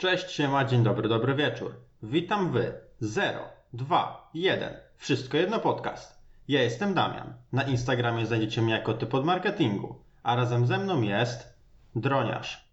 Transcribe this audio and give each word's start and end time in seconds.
Cześć, 0.00 0.30
siema, 0.30 0.64
dzień 0.64 0.82
dobry, 0.82 1.08
dobry 1.08 1.34
wieczór. 1.34 1.74
Witam 2.02 2.52
wy. 2.52 2.72
0, 3.00 3.38
2, 3.72 4.30
1. 4.34 4.76
Wszystko 4.96 5.36
jedno 5.36 5.60
podcast. 5.60 6.18
Ja 6.48 6.62
jestem 6.62 6.94
Damian. 6.94 7.34
Na 7.52 7.62
Instagramie 7.62 8.26
znajdziecie 8.26 8.62
mnie 8.62 8.72
jako 8.72 8.94
typ 8.94 9.14
od 9.14 9.24
marketingu. 9.24 9.94
A 10.22 10.36
razem 10.36 10.66
ze 10.66 10.78
mną 10.78 11.02
jest 11.02 11.54
Droniarz. 11.94 12.70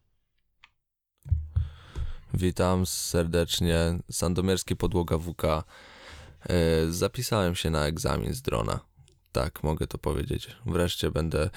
Witam 2.33 2.85
serdecznie. 2.85 3.77
Sandomierskie 4.11 4.75
Podłoga 4.75 5.17
WK. 5.17 5.43
E, 5.45 5.63
Zapisałem 6.89 7.55
się 7.55 7.69
na 7.69 7.85
egzamin 7.85 8.33
z 8.33 8.41
drona. 8.41 8.79
Tak, 9.31 9.63
mogę 9.63 9.87
to 9.87 9.97
powiedzieć. 9.97 10.55
Wreszcie 10.65 11.11
będę 11.11 11.49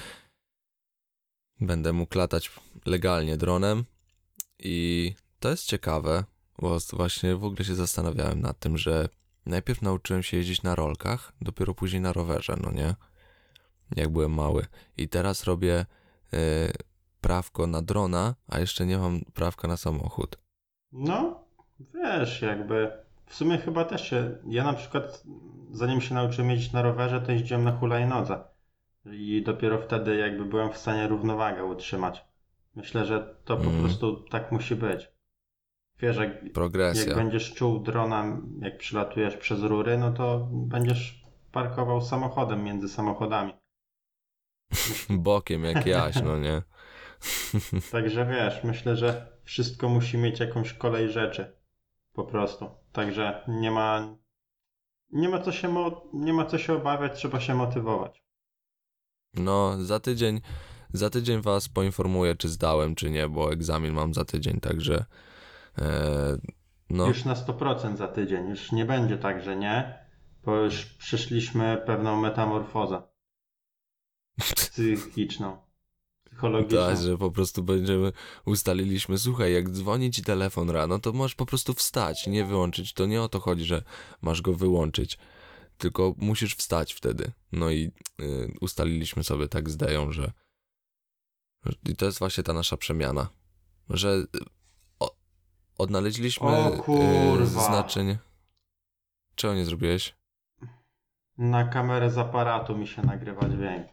będę 1.61 1.93
mógł 1.93 2.19
latać 2.19 2.51
legalnie 2.87 3.37
dronem 3.37 3.85
i 4.59 5.15
to 5.41 5.49
jest 5.49 5.67
ciekawe, 5.67 6.25
bo 6.59 6.79
właśnie 6.93 7.37
w 7.37 7.45
ogóle 7.45 7.65
się 7.65 7.75
zastanawiałem 7.75 8.41
nad 8.41 8.59
tym, 8.59 8.79
że 8.79 9.09
najpierw 9.47 9.83
nauczyłem 9.83 10.23
się 10.23 10.37
jeździć 10.37 10.63
na 10.63 10.75
rolkach, 10.75 11.33
dopiero 11.41 11.75
później 11.75 12.03
na 12.03 12.13
rowerze, 12.13 12.57
no 12.63 12.71
nie? 12.73 12.95
Jak 13.97 14.09
byłem 14.09 14.35
mały. 14.35 14.67
I 14.97 15.09
teraz 15.09 15.45
robię 15.45 15.87
e, 16.33 16.37
prawko 17.21 17.67
na 17.67 17.83
drona, 17.83 18.35
a 18.49 18.59
jeszcze 18.59 18.87
nie 18.87 18.99
mam 18.99 19.21
prawka 19.35 19.69
na 19.69 19.77
samochód. 19.77 20.39
No, 20.93 21.45
wiesz, 21.95 22.43
jakby 22.43 22.93
w 23.27 23.35
sumie 23.35 23.59
chyba 23.59 23.85
też 23.85 24.11
się. 24.11 24.39
Ja 24.49 24.65
na 24.65 24.73
przykład, 24.73 25.25
zanim 25.71 26.01
się 26.01 26.15
nauczyłem 26.15 26.51
jeździć 26.51 26.73
na 26.73 26.83
rowerze, 26.83 27.21
to 27.21 27.33
jeździłem 27.33 27.65
na 27.65 27.73
hulajnodze. 27.79 28.45
I 29.13 29.43
dopiero 29.47 29.79
wtedy 29.83 30.17
jakby 30.17 30.45
byłem 30.45 30.73
w 30.73 30.77
stanie 30.79 31.09
równowagę 31.09 31.65
utrzymać. 31.65 32.25
Myślę, 32.75 33.07
że 33.07 33.35
to 33.45 33.57
po 33.57 33.63
Mm. 33.71 33.81
prostu 33.81 34.17
tak 34.17 34.53
musi 34.53 34.77
być. 34.77 35.09
Wiesz, 36.03 36.17
jak, 36.17 36.43
jak 36.45 36.53
Progresja. 36.53 37.15
będziesz 37.15 37.55
czuł 37.55 37.79
drona, 37.79 38.41
jak 38.61 38.79
przylatujesz 38.79 39.37
przez 39.37 39.63
rury, 39.63 39.99
no 39.99 40.13
to 40.13 40.49
będziesz 40.53 41.25
parkował 41.53 42.01
samochodem 42.01 42.65
między 42.65 42.89
samochodami. 42.89 43.53
Bokiem 45.11 45.65
jak 45.65 45.87
jaś, 45.87 46.23
no 46.23 46.39
nie? 46.39 46.63
Także 47.93 48.27
wiesz, 48.27 48.65
myślę, 48.65 48.97
że 48.97 49.39
wszystko 49.45 49.89
musi 49.89 50.19
mieć 50.19 50.41
jakąś 50.41 50.73
kolej 50.73 51.11
rzeczy. 51.11 51.57
Po 52.13 52.25
prostu. 52.25 52.71
Także 52.93 53.45
nie 53.49 53.71
ma. 53.71 54.17
Nie 55.13 55.29
ma 55.29 55.41
co 55.41 55.53
się, 55.53 55.69
mo- 55.69 56.11
nie 56.13 56.33
ma 56.33 56.45
co 56.45 56.59
się 56.59 56.75
obawiać, 56.75 57.13
trzeba 57.19 57.41
się 57.41 57.55
motywować. 57.55 58.25
No, 59.35 59.85
za 59.85 60.01
tydzień, 60.01 60.41
za 60.93 61.11
tydzień 61.11 61.41
was 61.41 61.69
poinformuję, 61.69 62.37
czy 62.37 62.49
zdałem, 62.49 62.95
czy 62.95 63.11
nie, 63.11 63.29
bo 63.29 63.53
egzamin 63.53 63.93
mam 63.93 64.15
za 64.15 64.25
tydzień, 64.25 64.61
także 64.61 65.05
no, 66.91 67.07
Już 67.07 67.25
na 67.25 67.35
100% 67.35 67.97
za 67.97 68.09
tydzień. 68.09 68.49
Już 68.49 68.73
nie 68.73 68.85
będzie 68.85 69.19
tak, 69.19 69.43
że 69.43 69.57
nie, 69.57 69.99
bo 70.45 70.57
już 70.57 70.85
przeszliśmy 70.85 71.83
pewną 71.87 72.21
metamorfozę 72.21 73.03
psychiczną, 74.57 75.57
psychologiczną. 76.25 76.79
tak, 76.79 76.97
że 76.97 77.19
po 77.19 77.31
prostu 77.31 77.63
będziemy, 77.63 78.13
ustaliliśmy, 78.45 79.19
słuchaj, 79.19 79.53
jak 79.53 79.71
dzwoni 79.71 80.11
ci 80.11 80.23
telefon 80.23 80.71
rano, 80.71 80.99
to 80.99 81.13
możesz 81.13 81.35
po 81.35 81.47
prostu 81.47 81.75
wstać, 81.75 82.27
nie 82.27 82.45
wyłączyć, 82.45 82.93
to 82.93 83.07
nie 83.07 83.23
o 83.23 83.29
to 83.29 83.41
chodzi, 83.41 83.65
że 83.65 83.83
masz 84.23 84.43
go 84.43 84.55
wyłączyć, 84.55 85.19
tylko 85.79 86.15
musisz 86.19 86.57
wstać 86.57 86.93
wtedy. 86.93 87.33
No 87.53 87.71
i 87.71 87.91
y, 88.21 88.55
ustaliliśmy 88.61 89.25
sobie 89.25 89.49
tak 89.49 89.71
z 89.71 89.77
Deją, 89.77 90.13
że 90.13 90.33
i 91.89 91.97
to 91.97 92.07
jest 92.07 92.19
właśnie 92.19 92.45
ta 92.45 92.53
nasza 92.53 92.77
przemiana, 92.77 93.29
że 93.91 94.25
odnaleźliśmy 95.81 96.47
O 96.49 96.71
kurwa. 96.83 97.43
y, 97.43 97.47
znaczenie. 97.47 98.19
Czego 99.35 99.55
nie 99.55 99.65
zrobiłeś? 99.65 100.15
Na 101.39 101.65
kamerę 101.69 102.11
z 102.11 102.19
aparatu 102.19 102.77
mi 102.77 102.87
się 102.87 103.03
nagrywa 103.03 103.49
dźwięk. 103.49 103.87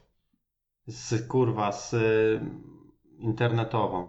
Z 0.86 1.28
kurwa, 1.28 1.72
z 1.72 1.92
y, 1.94 2.40
internetową. 3.18 4.08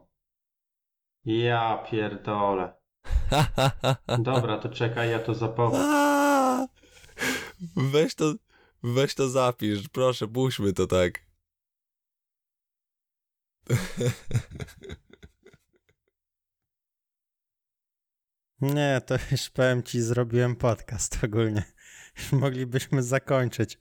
Ja 1.26 1.78
pierdolę. 1.92 2.74
Dobra, 4.20 4.58
to 4.58 4.70
czekaj, 4.70 5.10
ja 5.12 5.20
to 5.20 5.34
zapowiem. 5.34 5.82
Aaa! 5.82 6.68
Weź 7.76 8.16
to, 8.16 8.34
weź 8.84 9.16
to 9.16 9.30
zapisz, 9.30 9.88
proszę, 9.90 10.28
puśćmy 10.28 10.74
to 10.74 10.88
tak. 10.88 11.20
Nie, 18.62 19.02
to 19.06 19.16
już 19.32 19.50
powiem 19.50 19.84
ci, 19.84 20.02
zrobiłem 20.02 20.56
podcast 20.56 21.24
ogólnie. 21.24 21.64
Moglibyśmy 22.32 23.04
zakończyć. 23.04 23.78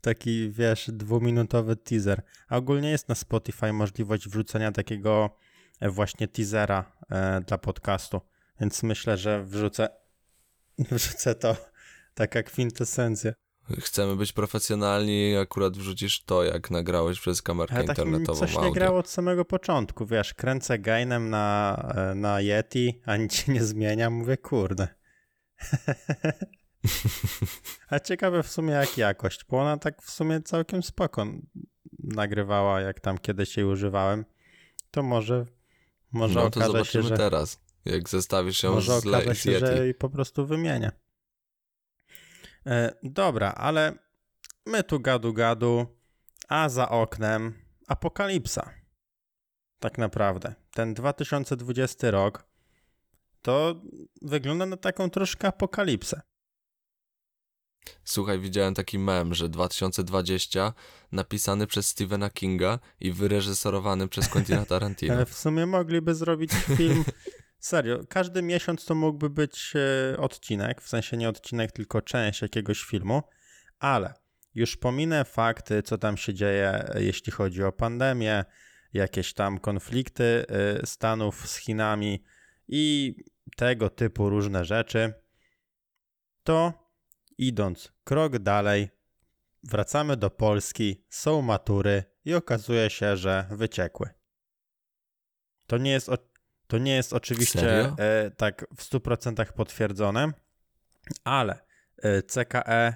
Taki, 0.00 0.50
wiesz, 0.50 0.90
dwuminutowy 0.92 1.76
teaser. 1.76 2.22
A 2.48 2.56
ogólnie 2.56 2.90
jest 2.90 3.08
na 3.08 3.14
Spotify 3.14 3.72
możliwość 3.72 4.28
wrzucenia 4.28 4.72
takiego 4.72 5.38
e, 5.80 5.90
właśnie 5.90 6.28
teasera 6.28 6.92
e, 7.10 7.40
dla 7.40 7.58
podcastu. 7.58 8.20
Więc 8.60 8.82
myślę, 8.82 9.16
że 9.16 9.44
wrzucę, 9.44 9.88
wrzucę 10.90 11.34
to 11.34 11.56
taka 12.14 12.42
kwintesencja. 12.42 13.32
Chcemy 13.80 14.16
być 14.16 14.32
profesjonalni 14.32 15.36
akurat 15.36 15.76
wrzucisz 15.76 16.24
to, 16.24 16.44
jak 16.44 16.70
nagrałeś 16.70 17.20
przez 17.20 17.42
kamerkę 17.42 17.74
Ale 17.74 17.84
tak 17.84 17.98
internetową 17.98 18.38
coś 18.38 18.52
nie 18.52 18.58
audio. 18.58 18.72
grało 18.72 18.98
od 18.98 19.08
samego 19.08 19.44
początku, 19.44 20.06
wiesz, 20.06 20.34
kręcę 20.34 20.78
gainem 20.78 21.30
na, 21.30 21.76
e, 21.96 22.14
na 22.14 22.40
Yeti, 22.40 23.00
a 23.06 23.16
nic 23.16 23.34
się 23.34 23.52
nie 23.52 23.64
zmienia, 23.64 24.10
mówię, 24.10 24.36
kurde. 24.36 24.88
a 27.90 28.00
ciekawe 28.00 28.42
w 28.42 28.48
sumie 28.48 28.72
jak 28.72 28.98
jakość, 28.98 29.44
bo 29.44 29.60
ona 29.60 29.76
tak 29.76 30.02
w 30.02 30.10
sumie 30.10 30.42
całkiem 30.42 30.82
spoko 30.82 31.26
nagrywała, 31.98 32.80
jak 32.80 33.00
tam 33.00 33.18
kiedyś 33.18 33.56
jej 33.56 33.66
używałem. 33.66 34.24
To 34.90 35.02
może, 35.02 35.46
może 36.12 36.34
no 36.34 36.50
to 36.50 36.60
okaże 36.60 36.66
się, 36.66 36.72
zobaczymy 36.72 37.08
że, 37.08 37.16
teraz, 37.16 37.60
jak 37.84 38.08
zestawisz 38.08 38.62
ją 38.62 38.74
może 38.74 39.00
z, 39.00 39.06
okaże 39.06 39.34
z 39.34 39.38
się, 39.38 39.50
Yeti. 39.50 39.66
że 39.66 39.84
jej 39.84 39.94
po 39.94 40.08
prostu 40.08 40.46
wymienię. 40.46 40.90
E, 42.66 42.94
dobra, 43.02 43.52
ale 43.52 43.92
my 44.66 44.84
tu 44.84 45.00
gadu 45.00 45.32
gadu, 45.32 45.86
a 46.48 46.68
za 46.68 46.88
oknem 46.88 47.54
apokalipsa. 47.88 48.70
Tak 49.78 49.98
naprawdę. 49.98 50.54
Ten 50.70 50.94
2020 50.94 52.10
rok 52.10 52.44
to 53.42 53.82
wygląda 54.22 54.66
na 54.66 54.76
taką 54.76 55.10
troszkę 55.10 55.48
apokalipsę. 55.48 56.20
Słuchaj, 58.04 58.40
widziałem 58.40 58.74
taki 58.74 58.98
mem, 58.98 59.34
że 59.34 59.48
2020 59.48 60.72
napisany 61.12 61.66
przez 61.66 61.88
Stephena 61.88 62.30
Kinga 62.30 62.78
i 63.00 63.12
wyreżyserowany 63.12 64.08
przez 64.08 64.28
Quentina 64.28 64.66
Tarantino. 64.72 65.14
Ale 65.14 65.26
w 65.26 65.34
sumie 65.34 65.66
mogliby 65.66 66.14
zrobić 66.14 66.52
film. 66.76 67.04
Serio, 67.64 68.00
każdy 68.08 68.42
miesiąc 68.42 68.84
to 68.84 68.94
mógłby 68.94 69.30
być 69.30 69.72
e, 69.76 70.18
odcinek, 70.18 70.80
w 70.82 70.88
sensie 70.88 71.16
nie 71.16 71.28
odcinek, 71.28 71.72
tylko 71.72 72.02
część 72.02 72.42
jakiegoś 72.42 72.82
filmu, 72.82 73.22
ale 73.78 74.14
już 74.54 74.76
pominę 74.76 75.24
fakty, 75.24 75.82
co 75.82 75.98
tam 75.98 76.16
się 76.16 76.34
dzieje, 76.34 76.84
e, 76.88 77.02
jeśli 77.02 77.32
chodzi 77.32 77.62
o 77.62 77.72
pandemię, 77.72 78.44
jakieś 78.92 79.34
tam 79.34 79.58
konflikty 79.58 80.46
e, 80.48 80.86
Stanów 80.86 81.48
z 81.48 81.56
Chinami 81.56 82.24
i 82.68 83.14
tego 83.56 83.90
typu 83.90 84.28
różne 84.28 84.64
rzeczy, 84.64 85.12
to 86.42 86.72
idąc 87.38 87.92
krok 88.04 88.38
dalej, 88.38 88.88
wracamy 89.62 90.16
do 90.16 90.30
Polski, 90.30 91.04
są 91.08 91.42
matury 91.42 92.04
i 92.24 92.34
okazuje 92.34 92.90
się, 92.90 93.16
że 93.16 93.46
wyciekły. 93.50 94.08
To 95.66 95.78
nie 95.78 95.90
jest, 95.90 96.10
to 96.66 96.78
nie 96.78 96.94
jest 96.96 97.12
oczywiście 97.12 97.60
e, 97.98 98.30
tak 98.36 98.66
w 98.76 98.82
100% 98.90 99.52
potwierdzone, 99.52 100.32
ale 101.24 101.58
e, 102.02 102.22
CKE 102.22 102.68
e, 102.68 102.94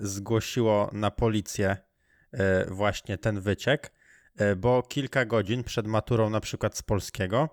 zgłosiło 0.00 0.90
na 0.92 1.10
policję 1.10 1.76
e, 2.32 2.64
właśnie 2.70 3.18
ten 3.18 3.40
wyciek, 3.40 3.92
e, 4.36 4.56
bo 4.56 4.82
kilka 4.82 5.24
godzin 5.24 5.64
przed 5.64 5.86
maturą 5.86 6.30
na 6.30 6.40
przykład 6.40 6.76
z 6.78 6.82
polskiego 6.82 7.48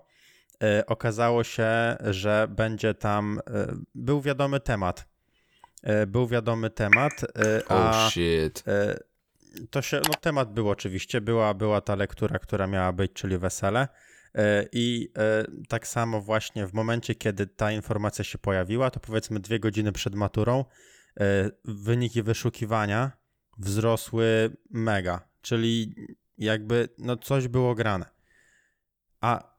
e, 0.62 0.86
okazało 0.86 1.44
się, 1.44 1.96
że 2.00 2.46
będzie 2.50 2.94
tam, 2.94 3.40
e, 3.50 3.66
był 3.94 4.20
wiadomy 4.20 4.60
temat. 4.60 5.12
E, 5.82 6.06
Był 6.06 6.26
wiadomy 6.28 6.70
temat, 6.70 7.12
e, 7.24 7.62
a 7.68 7.90
Oh 7.90 8.10
shit. 8.10 8.64
E, 8.66 8.98
To 9.70 9.82
się, 9.82 9.96
no 10.08 10.14
temat 10.20 10.52
był 10.52 10.70
oczywiście, 10.70 11.20
była, 11.20 11.54
była 11.54 11.80
ta 11.80 11.94
lektura, 11.94 12.38
która 12.38 12.66
miała 12.66 12.92
być, 12.92 13.12
czyli 13.12 13.38
wesele. 13.38 13.88
E, 14.34 14.66
I 14.72 15.12
e, 15.18 15.44
tak 15.68 15.86
samo 15.86 16.20
właśnie 16.20 16.66
w 16.66 16.72
momencie, 16.72 17.14
kiedy 17.14 17.46
ta 17.46 17.72
informacja 17.72 18.24
się 18.24 18.38
pojawiła, 18.38 18.90
to 18.90 19.00
powiedzmy 19.00 19.40
dwie 19.40 19.60
godziny 19.60 19.92
przed 19.92 20.14
maturą, 20.14 20.64
e, 21.20 21.50
wyniki 21.64 22.22
wyszukiwania 22.22 23.12
wzrosły 23.58 24.56
mega, 24.70 25.28
czyli 25.40 25.94
jakby 26.38 26.88
no 26.98 27.16
coś 27.16 27.48
było 27.48 27.74
grane. 27.74 28.06
A 29.20 29.52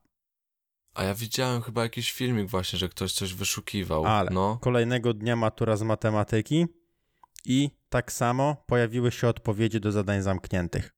A 0.93 1.03
ja 1.03 1.13
widziałem 1.15 1.61
chyba 1.61 1.83
jakiś 1.83 2.11
filmik 2.11 2.49
właśnie, 2.49 2.79
że 2.79 2.89
ktoś 2.89 3.13
coś 3.13 3.33
wyszukiwał. 3.33 4.05
Ale 4.05 4.29
No, 4.31 4.57
kolejnego 4.61 5.13
dnia 5.13 5.35
matura 5.35 5.77
z 5.77 5.83
matematyki 5.83 6.67
i 7.45 7.69
tak 7.89 8.11
samo 8.11 8.63
pojawiły 8.67 9.11
się 9.11 9.27
odpowiedzi 9.27 9.79
do 9.79 9.91
zadań 9.91 10.21
zamkniętych. 10.21 10.92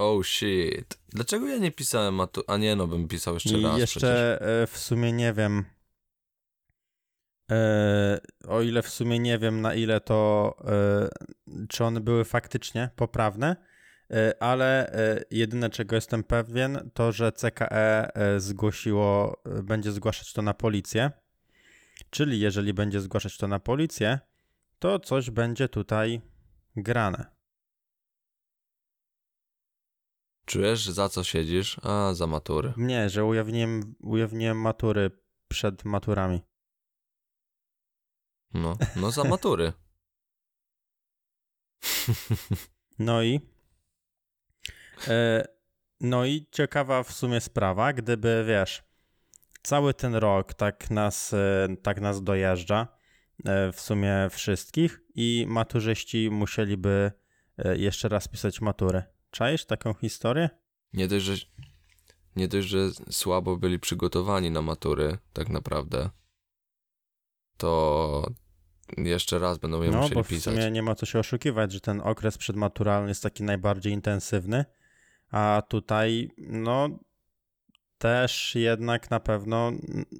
Oh 0.00 0.24
shit. 0.24 0.98
Dlaczego 1.08 1.48
ja 1.48 1.58
nie 1.58 1.72
pisałem 1.72 2.14
matu... 2.14 2.42
A 2.46 2.56
nie, 2.56 2.76
no 2.76 2.86
bym 2.86 3.08
pisał 3.08 3.34
jeszcze 3.34 3.58
I 3.58 3.62
raz 3.62 3.78
jeszcze 3.78 4.40
e, 4.62 4.66
w 4.66 4.78
sumie 4.78 5.12
nie 5.12 5.32
wiem, 5.32 5.64
e, 7.50 8.20
o 8.48 8.62
ile 8.62 8.82
w 8.82 8.88
sumie 8.88 9.18
nie 9.18 9.38
wiem 9.38 9.60
na 9.60 9.74
ile 9.74 10.00
to, 10.00 10.56
e, 10.64 11.66
czy 11.68 11.84
one 11.84 12.00
były 12.00 12.24
faktycznie 12.24 12.90
poprawne, 12.96 13.56
e, 14.10 14.42
ale 14.42 14.92
jedyne 15.30 15.70
czego 15.70 15.96
jestem 15.96 16.24
pewien 16.24 16.90
to, 16.94 17.12
że 17.12 17.32
CKE 17.32 18.10
zgłosiło, 18.38 19.42
będzie 19.62 19.92
zgłaszać 19.92 20.32
to 20.32 20.42
na 20.42 20.54
policję, 20.54 21.10
czyli 22.10 22.40
jeżeli 22.40 22.74
będzie 22.74 23.00
zgłaszać 23.00 23.36
to 23.36 23.48
na 23.48 23.58
policję, 23.58 24.18
to 24.78 24.98
coś 24.98 25.30
będzie 25.30 25.68
tutaj 25.68 26.20
grane. 26.76 27.39
Czujesz, 30.50 30.86
za 30.86 31.08
co 31.08 31.24
siedzisz? 31.24 31.80
A, 31.82 32.14
za 32.14 32.26
matury. 32.26 32.72
Nie, 32.76 33.08
że 33.10 33.24
ujawniłem, 33.24 33.94
ujawniłem 34.00 34.60
matury 34.60 35.10
przed 35.48 35.84
maturami. 35.84 36.40
No, 38.54 38.76
no 38.96 39.10
za 39.10 39.24
matury. 39.24 39.72
No 42.98 43.22
i. 43.22 43.40
E, 45.08 45.44
no 46.00 46.24
i 46.24 46.46
ciekawa 46.50 47.02
w 47.02 47.12
sumie 47.12 47.40
sprawa, 47.40 47.92
gdyby 47.92 48.44
wiesz, 48.48 48.82
cały 49.62 49.94
ten 49.94 50.14
rok 50.14 50.54
tak 50.54 50.90
nas, 50.90 51.32
e, 51.32 51.68
tak 51.82 52.00
nas 52.00 52.22
dojeżdża, 52.22 52.88
e, 53.44 53.72
w 53.72 53.80
sumie 53.80 54.28
wszystkich, 54.30 55.00
i 55.14 55.46
maturzyści 55.48 56.30
musieliby 56.30 57.12
e, 57.58 57.76
jeszcze 57.76 58.08
raz 58.08 58.28
pisać 58.28 58.60
matury. 58.60 59.02
Czaisz 59.30 59.64
taką 59.64 59.94
historię? 59.94 60.48
Nie 60.92 61.08
dość, 61.08 61.24
że, 61.24 61.34
nie 62.36 62.48
dość, 62.48 62.68
że 62.68 62.90
słabo 63.10 63.56
byli 63.56 63.78
przygotowani 63.78 64.50
na 64.50 64.62
matury, 64.62 65.18
tak 65.32 65.48
naprawdę, 65.48 66.10
to 67.56 68.30
jeszcze 68.96 69.38
raz 69.38 69.58
będą 69.58 69.82
je 69.82 69.90
no, 69.90 69.96
musieli 69.98 70.14
bo 70.14 70.22
w 70.22 70.28
pisać. 70.28 70.54
sumie 70.54 70.70
nie 70.70 70.82
ma 70.82 70.94
co 70.94 71.06
się 71.06 71.18
oszukiwać, 71.18 71.72
że 71.72 71.80
ten 71.80 72.00
okres 72.00 72.38
przedmaturalny 72.38 73.08
jest 73.08 73.22
taki 73.22 73.42
najbardziej 73.42 73.92
intensywny, 73.92 74.64
a 75.30 75.62
tutaj, 75.68 76.30
no, 76.38 76.88
też 77.98 78.54
jednak 78.54 79.10
na 79.10 79.20
pewno 79.20 79.72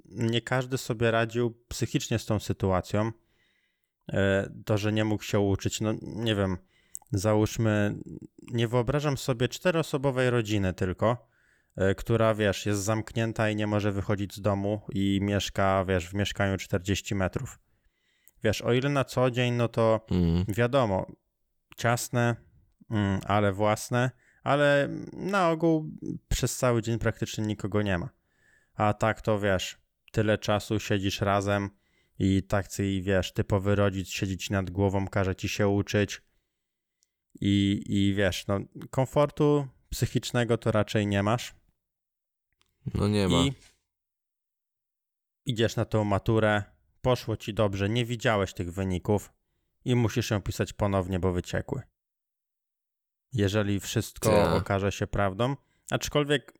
nie 0.08 0.40
każdy 0.40 0.78
sobie 0.78 1.10
radził 1.10 1.54
psychicznie 1.68 2.18
z 2.18 2.26
tą 2.26 2.40
sytuacją. 2.40 3.12
E, 4.08 4.50
To, 4.64 4.78
że 4.78 4.92
nie 4.92 5.04
mógł 5.04 5.22
się 5.22 5.40
uczyć, 5.40 5.80
no 5.80 5.92
nie 6.02 6.34
wiem, 6.34 6.56
załóżmy, 7.12 7.94
nie 8.52 8.68
wyobrażam 8.68 9.18
sobie 9.18 9.48
czteroosobowej 9.48 10.30
rodziny 10.30 10.72
tylko, 10.74 11.28
e, 11.76 11.94
która, 11.94 12.34
wiesz, 12.34 12.66
jest 12.66 12.82
zamknięta 12.82 13.50
i 13.50 13.56
nie 13.56 13.66
może 13.66 13.92
wychodzić 13.92 14.34
z 14.34 14.40
domu 14.40 14.80
i 14.92 15.20
mieszka, 15.22 15.84
wiesz, 15.84 16.08
w 16.08 16.14
mieszkaniu 16.14 16.56
40 16.56 17.14
metrów. 17.14 17.58
Wiesz, 18.44 18.62
o 18.62 18.72
ile 18.72 18.88
na 18.88 19.04
co 19.04 19.30
dzień, 19.30 19.54
no 19.54 19.68
to 19.68 20.06
Mm, 20.10 20.44
wiadomo, 20.48 21.06
ciasne, 21.76 22.36
mm, 22.90 23.20
ale 23.26 23.52
własne, 23.52 24.10
ale 24.42 24.88
na 25.12 25.50
ogół 25.50 25.90
przez 26.28 26.56
cały 26.56 26.82
dzień 26.82 26.98
praktycznie 26.98 27.46
nikogo 27.46 27.82
nie 27.82 27.98
ma. 27.98 28.08
A 28.74 28.94
tak 28.94 29.20
to 29.20 29.40
wiesz, 29.40 29.78
tyle 30.12 30.38
czasu 30.38 30.80
siedzisz 30.80 31.20
razem 31.20 31.70
i 32.18 32.42
tak 32.42 32.66
wiesz, 33.02 33.32
typowy 33.32 33.74
rodzic 33.74 34.08
siedzi 34.08 34.38
ci 34.38 34.52
nad 34.52 34.70
głową, 34.70 35.08
każe 35.08 35.36
ci 35.36 35.48
się 35.48 35.68
uczyć 35.68 36.22
i, 37.40 37.82
i 37.86 38.14
wiesz, 38.14 38.46
no 38.46 38.60
komfortu 38.90 39.68
psychicznego 39.90 40.58
to 40.58 40.72
raczej 40.72 41.06
nie 41.06 41.22
masz. 41.22 41.54
no 42.94 43.08
nie 43.08 43.28
ma. 43.28 43.38
I 43.38 43.52
idziesz 45.46 45.76
na 45.76 45.84
tą 45.84 46.04
maturę, 46.04 46.62
poszło 47.02 47.36
ci 47.36 47.54
dobrze, 47.54 47.88
nie 47.88 48.04
widziałeś 48.04 48.54
tych 48.54 48.72
wyników 48.72 49.32
i 49.84 49.94
musisz 49.96 50.30
ją 50.30 50.42
pisać 50.42 50.72
ponownie, 50.72 51.18
bo 51.18 51.32
wyciekły. 51.32 51.82
Jeżeli 53.32 53.80
wszystko 53.80 54.30
Tak. 54.30 54.62
okaże 54.62 54.92
się 54.92 55.06
prawdą, 55.06 55.56
aczkolwiek 55.90 56.54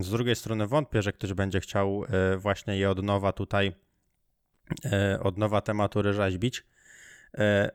z 0.00 0.10
drugiej 0.10 0.36
strony 0.36 0.66
wątpię, 0.66 1.02
że 1.02 1.12
ktoś 1.12 1.32
będzie 1.32 1.60
chciał 1.60 2.04
e, 2.04 2.36
właśnie 2.36 2.76
je 2.76 2.90
od 2.90 3.02
nowa 3.02 3.32
tutaj, 3.32 3.72
e, 4.84 5.20
od 5.20 5.38
nowa 5.38 5.60
te 5.60 5.74
matury 5.74 6.12
rzeźbić, 6.12 6.64
E, 7.38 7.70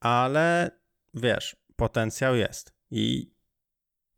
ale 0.00 0.70
wiesz, 1.14 1.56
potencjał 1.76 2.36
jest 2.36 2.74
i 2.90 3.34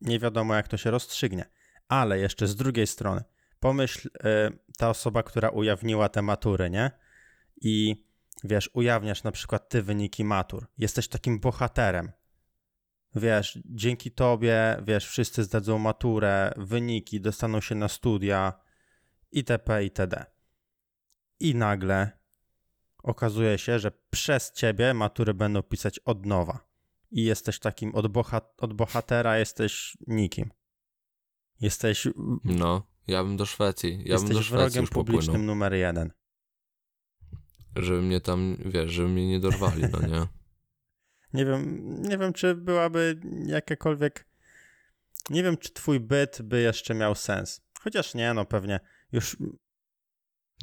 nie 0.00 0.19
wiadomo 0.19 0.55
jak 0.55 0.69
to 0.69 0.76
się 0.76 0.90
rozstrzygnie. 0.90 1.50
Ale 1.88 2.19
jeszcze 2.19 2.46
z 2.46 2.56
drugiej 2.56 2.87
strony, 2.87 3.25
pomyśl, 3.60 4.08
e, 4.25 4.50
ta 4.78 4.90
osoba, 4.90 5.22
która 5.22 5.49
ujawniła 5.49 6.08
te 6.08 6.22
matury, 6.22 6.70
nie? 6.70 6.90
I 7.60 8.05
wiesz, 8.44 8.70
ujawniasz 8.72 9.22
na 9.22 9.32
przykład 9.32 9.69
ty 9.69 9.82
wyniki 9.82 10.25
matur. 10.25 10.66
Jesteś 10.78 11.08
takim 11.08 11.40
bohaterem. 11.40 12.12
Wiesz, 13.14 13.58
dzięki 13.64 14.10
tobie, 14.10 14.76
wiesz, 14.82 15.08
wszyscy 15.08 15.44
zdadzą 15.44 15.78
maturę, 15.78 16.52
wyniki, 16.56 17.20
dostaną 17.20 17.60
się 17.60 17.75
na 17.75 17.88
studia, 17.88 18.52
itp., 19.32 19.84
itd. 19.84 20.26
I 21.40 21.55
nagle 21.55 22.19
okazuje 23.02 23.58
się, 23.58 23.78
że 23.78 23.93
przez 24.10 24.52
ciebie 24.52 24.94
matury 24.94 25.34
będą 25.34 25.62
pisać 25.62 25.99
od 25.99 26.26
nowa. 26.26 26.68
I 27.10 27.25
jesteś 27.25 27.58
takim 27.58 27.94
od, 27.94 28.06
boha- 28.06 28.50
od 28.58 28.72
bohatera, 28.72 29.38
jesteś 29.38 29.96
nikim. 30.06 30.50
Jesteś 31.60 32.08
No, 32.44 32.87
ja 33.06 33.25
bym 33.25 33.37
do 33.37 33.46
Szwecji. 33.46 33.90
Ja 33.90 33.96
bym 33.99 34.06
Jesteś 34.06 34.31
do 34.37 34.43
Szwecji 34.43 34.58
wrogiem 34.58 34.81
już 34.82 34.90
publicznym 34.90 35.26
popłynął. 35.26 35.46
numer 35.46 35.72
jeden. 35.75 36.12
Żeby 37.76 38.02
mnie 38.02 38.20
tam, 38.20 38.56
wiesz, 38.64 38.93
żeby 38.93 39.08
mnie 39.08 39.28
nie 39.28 39.40
dorwali, 39.40 39.82
no 39.93 40.00
nie? 40.06 40.26
Nie 41.34 41.44
wiem, 41.44 41.93
nie 42.02 42.19
wiem, 42.19 42.32
czy 42.32 42.55
byłaby 42.55 43.20
jakakolwiek. 43.46 44.28
Nie 45.31 45.43
wiem, 45.43 45.56
czy 45.56 45.70
twój 45.72 46.00
byt 46.00 46.43
by 46.43 46.60
jeszcze 46.60 46.94
miał 46.94 47.14
sens. 47.14 47.60
Chociaż 47.81 48.14
nie, 48.14 48.34
no 48.34 48.44
pewnie. 48.44 48.81
Już 49.12 49.37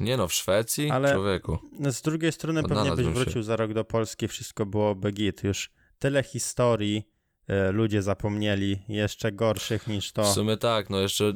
Nie 0.00 0.16
no, 0.16 0.28
w 0.28 0.32
Szwecji? 0.32 0.90
Ale- 0.90 1.12
Człowieku. 1.12 1.58
z 1.90 2.02
drugiej 2.02 2.32
strony 2.32 2.62
pewnie 2.62 2.74
byś 2.76 2.82
Odnalazłem 2.82 3.14
się. 3.14 3.20
wrócił 3.24 3.42
za 3.42 3.56
rok 3.56 3.72
do 3.72 3.84
Polski, 3.84 4.28
wszystko 4.28 4.66
byłoby 4.66 5.12
git. 5.12 5.44
Już 5.44 5.72
tyle 5.98 6.22
historii 6.22 7.08
e, 7.48 7.72
ludzie 7.72 8.02
zapomnieli, 8.02 8.82
jeszcze 8.88 9.32
gorszych 9.32 9.86
niż 9.86 10.12
to. 10.12 10.22
W 10.22 10.28
sumie 10.34 10.56
tak, 10.56 10.90
no 10.90 11.00
jeszcze 11.00 11.32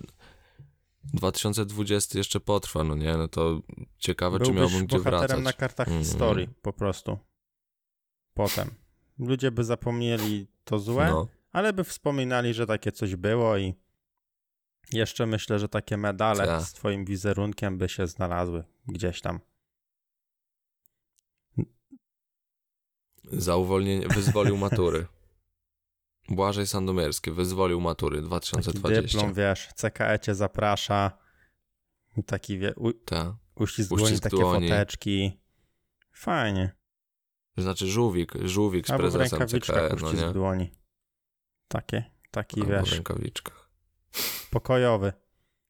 2020 1.05 2.19
jeszcze 2.19 2.40
potrwa, 2.40 2.85
no 2.85 2.95
nie? 2.95 3.17
No 3.17 3.29
to 3.29 3.61
ciekawe, 3.99 4.38
czy 4.38 4.45
Byłbyś 4.45 4.61
miałbym 4.61 4.87
gdzie 4.87 4.97
bohaterem 4.99 5.21
wracać. 5.29 5.45
na 5.45 5.52
kartach 5.52 5.88
Mhm. 5.88 6.05
historii, 6.05 6.49
po 6.62 6.73
prostu. 6.73 7.19
Potem. 8.35 8.71
Ludzie 9.19 9.50
by 9.50 9.64
zapomnieli 9.64 10.47
to 10.64 10.79
złe, 10.79 11.11
No, 11.11 11.26
ale 11.52 11.73
by 11.73 11.85
wspominali, 11.85 12.55
że 12.55 12.67
takie 12.67 12.93
coś 12.93 13.17
było 13.17 13.57
i 13.59 13.75
jeszcze 14.93 15.26
myślę, 15.26 15.59
że 15.59 15.69
takie 15.69 15.97
medale 15.97 16.47
Tak. 16.47 16.62
z 16.62 16.73
twoim 16.73 17.05
wizerunkiem 17.05 17.79
by 17.79 17.88
się 17.88 18.07
znalazły 18.07 18.64
gdzieś 18.87 19.21
tam. 19.21 19.40
Za 23.33 23.57
uwolnienie, 23.57 24.09
wyzwolił 24.09 24.57
matury. 24.57 25.07
Błażej 26.29 26.67
Sandomierski 26.67 27.31
wyzwolił 27.31 27.81
matury 27.81 28.17
Taki 28.17 28.27
2020. 28.29 29.03
dyplom, 29.03 29.35
wiesz, 29.35 29.69
CKE 29.77 30.19
cię 30.23 30.35
zaprasza, 30.35 31.19
taki 32.27 32.59
wie, 32.59 32.75
u, 32.75 32.93
Tak. 32.93 33.29
uścisk, 33.57 33.93
Uścisk 33.93 34.11
dłoni, 34.11 34.21
takie 34.21 34.37
dłoni. 34.37 34.69
foteczki. 34.69 35.41
Fajnie. 36.13 36.73
Znaczy 37.57 37.87
żółwik, 37.87 38.33
żółwik 38.45 38.87
z 38.87 38.91
Albo 38.91 39.09
w 39.11 39.13
prezesem 39.13 39.49
CKE, 39.61 39.97
no 40.03 40.13
nie? 40.13 40.33
dłoni. 40.33 40.71
Takie, 41.69 42.05
taki 42.31 42.61
Albo 42.61 42.73
w 42.73 42.77
wiesz, 42.77 42.93
rękawiczkach. 42.93 43.71
pokojowy. 44.51 45.13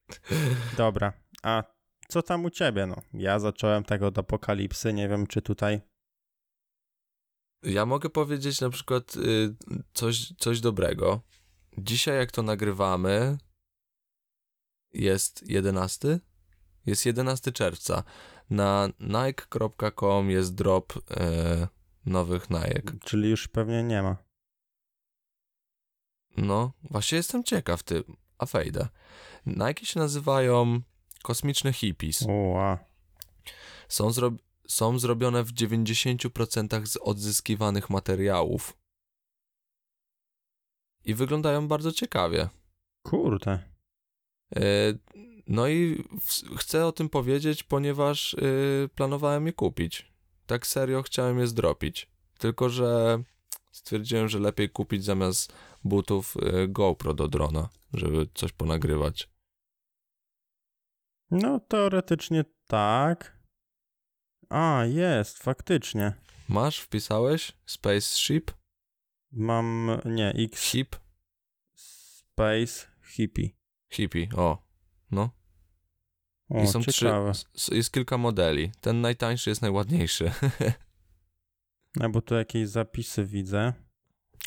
Dobra, 0.76 1.12
a 1.43 1.62
co 2.09 2.23
tam 2.23 2.45
u 2.45 2.50
ciebie, 2.50 2.87
no? 2.87 2.97
Ja 3.14 3.38
zacząłem 3.38 3.85
tego 3.85 4.07
od 4.07 4.19
apokalipsy, 4.19 4.93
nie 4.93 5.09
wiem, 5.09 5.26
czy 5.26 5.43
tutaj... 5.43 5.81
Ja 7.62 7.87
mogę 7.87 8.11
powiedzieć 8.11 8.61
na 8.61 8.71
przykład 8.71 9.17
y, 9.17 9.55
coś, 9.95 10.33
coś 10.38 10.61
dobrego. 10.61 11.21
Dzisiaj 11.79 12.17
jak 12.17 12.33
to 12.33 12.43
nagrywamy 12.43 13.38
jest 14.93 15.50
11? 15.50 16.21
Jest 16.87 17.07
11 17.07 17.52
czerwca. 17.52 18.02
Na 18.50 18.88
nike.com 19.00 20.31
jest 20.31 20.55
drop 20.55 20.97
y, 20.97 21.00
nowych 22.07 22.50
Nike. 22.50 22.93
Czyli 23.05 23.31
już 23.31 23.49
pewnie 23.49 23.83
nie 23.83 24.02
ma. 24.02 24.17
No, 26.37 26.73
właśnie 26.83 27.17
jestem 27.17 27.45
ciekaw, 27.45 27.83
ty, 27.83 28.02
a 28.38 28.47
fejdę. 28.47 28.88
Nike 29.47 29.87
się 29.87 30.00
nazywają 30.00 30.81
kosmiczne 31.23 31.73
hippies. 31.73 32.23
Ua. 32.23 32.79
Są, 33.88 34.11
zro... 34.11 34.31
są 34.71 34.99
zrobione 34.99 35.45
w 35.45 35.53
90% 35.53 36.87
z 36.87 36.97
odzyskiwanych 36.97 37.91
materiałów. 37.91 38.77
I 41.05 41.15
wyglądają 41.15 41.69
bardzo 41.69 41.93
ciekawie. 41.93 42.49
Kurde. 43.03 43.59
E, 44.57 44.62
No 45.50 45.69
i 45.69 46.05
chcę 46.57 46.87
o 46.87 46.93
tym 46.93 47.09
powiedzieć, 47.09 47.62
ponieważ 47.62 48.35
y, 48.35 48.89
planowałem 48.95 49.47
je 49.47 49.53
kupić. 49.53 50.12
Tak 50.47 50.67
serio 50.67 51.03
chciałem 51.03 51.39
je 51.39 51.47
zdropić. 51.47 52.11
Tylko, 52.39 52.69
że 52.69 53.23
stwierdziłem, 53.73 54.29
że 54.29 54.39
lepiej 54.39 54.71
kupić 54.71 55.05
zamiast 55.05 55.53
butów 55.85 56.37
y, 56.37 56.69
GoPro 56.69 57.15
do 57.15 57.29
drona, 57.29 57.69
żeby 57.95 58.29
coś 58.35 58.53
ponagrywać. 58.53 59.29
No, 61.31 61.61
teoretycznie 61.61 62.45
tak. 62.67 63.39
A, 64.50 64.85
jest, 64.87 65.38
faktycznie. 65.38 66.12
Masz, 66.49 66.78
wpisałeś? 66.78 67.52
Spaceship? 67.66 68.50
Mam, 69.33 69.90
nie, 70.04 70.28
X 70.30 70.62
Hip? 70.62 70.97
Space 71.75 72.87
Hippie. 73.04 73.49
Hippie, 73.92 74.28
o. 74.37 74.62
No. 75.11 75.30
O, 76.49 76.62
I 76.62 76.66
są 76.66 76.83
ciekawe. 76.83 77.33
trzy. 77.52 77.75
Jest 77.75 77.92
kilka 77.92 78.19
modeli. 78.19 78.73
Ten 78.80 79.00
najtańszy 79.00 79.50
jest 79.50 79.62
najładniejszy. 79.62 80.30
No, 81.97 82.11
bo 82.11 82.23
tu 82.23 82.35
jakieś 82.35 82.69
zapisy 82.69 83.25
widzę. 83.25 83.73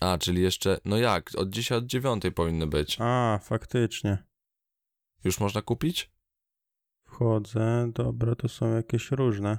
A, 0.02 0.18
czyli 0.18 0.42
jeszcze. 0.42 0.78
No 0.86 0.98
jak? 0.98 1.32
Od 1.36 1.50
dzisiaj 1.50 1.78
od 1.78 1.86
dziewiątej 1.86 2.32
powinny 2.32 2.68
być. 2.68 2.98
A, 3.00 3.40
faktycznie. 3.44 4.24
Już 5.24 5.40
można 5.40 5.62
kupić? 5.62 6.12
Wchodzę, 7.08 7.92
dobra, 7.94 8.36
to 8.36 8.50
są 8.50 8.76
jakieś 8.76 9.12
różne. 9.12 9.58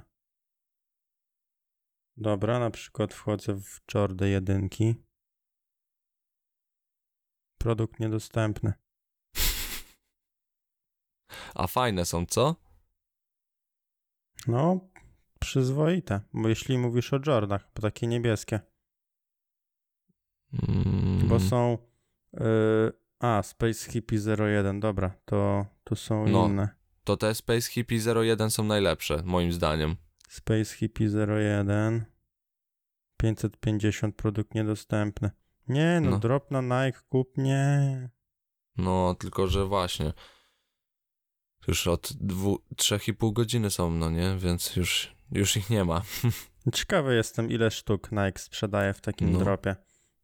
Dobra, 2.17 2.59
na 2.59 2.71
przykład 2.71 3.13
wchodzę 3.13 3.53
w 3.61 3.81
Jordy 3.93 4.29
jedynki. 4.29 4.95
Produkt 7.57 7.99
niedostępny. 7.99 8.73
A 11.55 11.67
fajne 11.67 12.05
są, 12.05 12.25
co? 12.25 12.55
No, 14.47 14.79
przyzwoite, 15.39 16.21
bo 16.33 16.49
jeśli 16.49 16.77
mówisz 16.77 17.13
o 17.13 17.19
Jordach, 17.27 17.69
bo 17.75 17.81
takie 17.81 18.07
niebieskie, 18.07 18.59
Mm, 20.67 21.27
bo 21.27 21.39
są 21.39 21.77
y, 22.33 22.39
a, 23.19 23.43
Space 23.43 23.91
Hippie 23.91 24.17
01, 24.37 24.79
dobra, 24.79 25.15
to, 25.25 25.65
to 25.83 25.95
są 25.95 26.27
No. 26.27 26.47
inne. 26.47 26.69
To 27.03 27.17
te 27.17 27.35
Space 27.35 27.71
Hippie 27.71 27.97
01 28.15 28.51
są 28.51 28.63
najlepsze, 28.63 29.21
moim 29.25 29.53
zdaniem. 29.53 29.95
Space 30.29 30.75
Hippie 30.75 31.09
01, 31.27 32.05
550, 33.17 34.15
produkt 34.15 34.55
niedostępny. 34.55 35.31
Nie, 35.67 35.99
no, 36.03 36.09
No. 36.11 36.19
drop 36.19 36.51
na 36.51 36.61
Nike, 36.61 36.99
kup, 37.09 37.37
nie. 37.37 38.09
No, 38.77 39.15
tylko 39.19 39.47
że 39.47 39.65
właśnie. 39.65 40.13
Już 41.67 41.87
od 41.87 42.13
dwu, 42.13 42.59
trzech 42.77 43.07
i 43.07 43.13
pół 43.13 43.33
godziny 43.33 43.71
są, 43.71 43.91
no 43.91 44.09
nie? 44.09 44.35
Więc 44.37 44.75
już, 44.75 45.15
już 45.31 45.57
ich 45.57 45.69
nie 45.69 45.83
ma. 45.85 46.01
Ciekawy 46.73 47.15
jestem, 47.15 47.49
ile 47.49 47.71
sztuk 47.71 48.11
Nike 48.11 48.39
sprzedaje 48.39 48.93
w 48.93 49.01
takim 49.01 49.31
No. 49.31 49.39
dropie. 49.39 49.75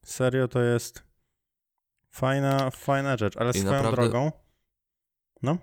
Serio 0.05 0.47
to 0.47 0.61
jest 0.61 1.03
fajna, 2.09 2.69
fajna 2.69 3.17
rzecz, 3.17 3.37
ale 3.37 3.51
I 3.51 3.53
swoją 3.53 3.71
naprawdę- 3.73 4.01
drogą. 4.01 4.31
No, 5.43 5.57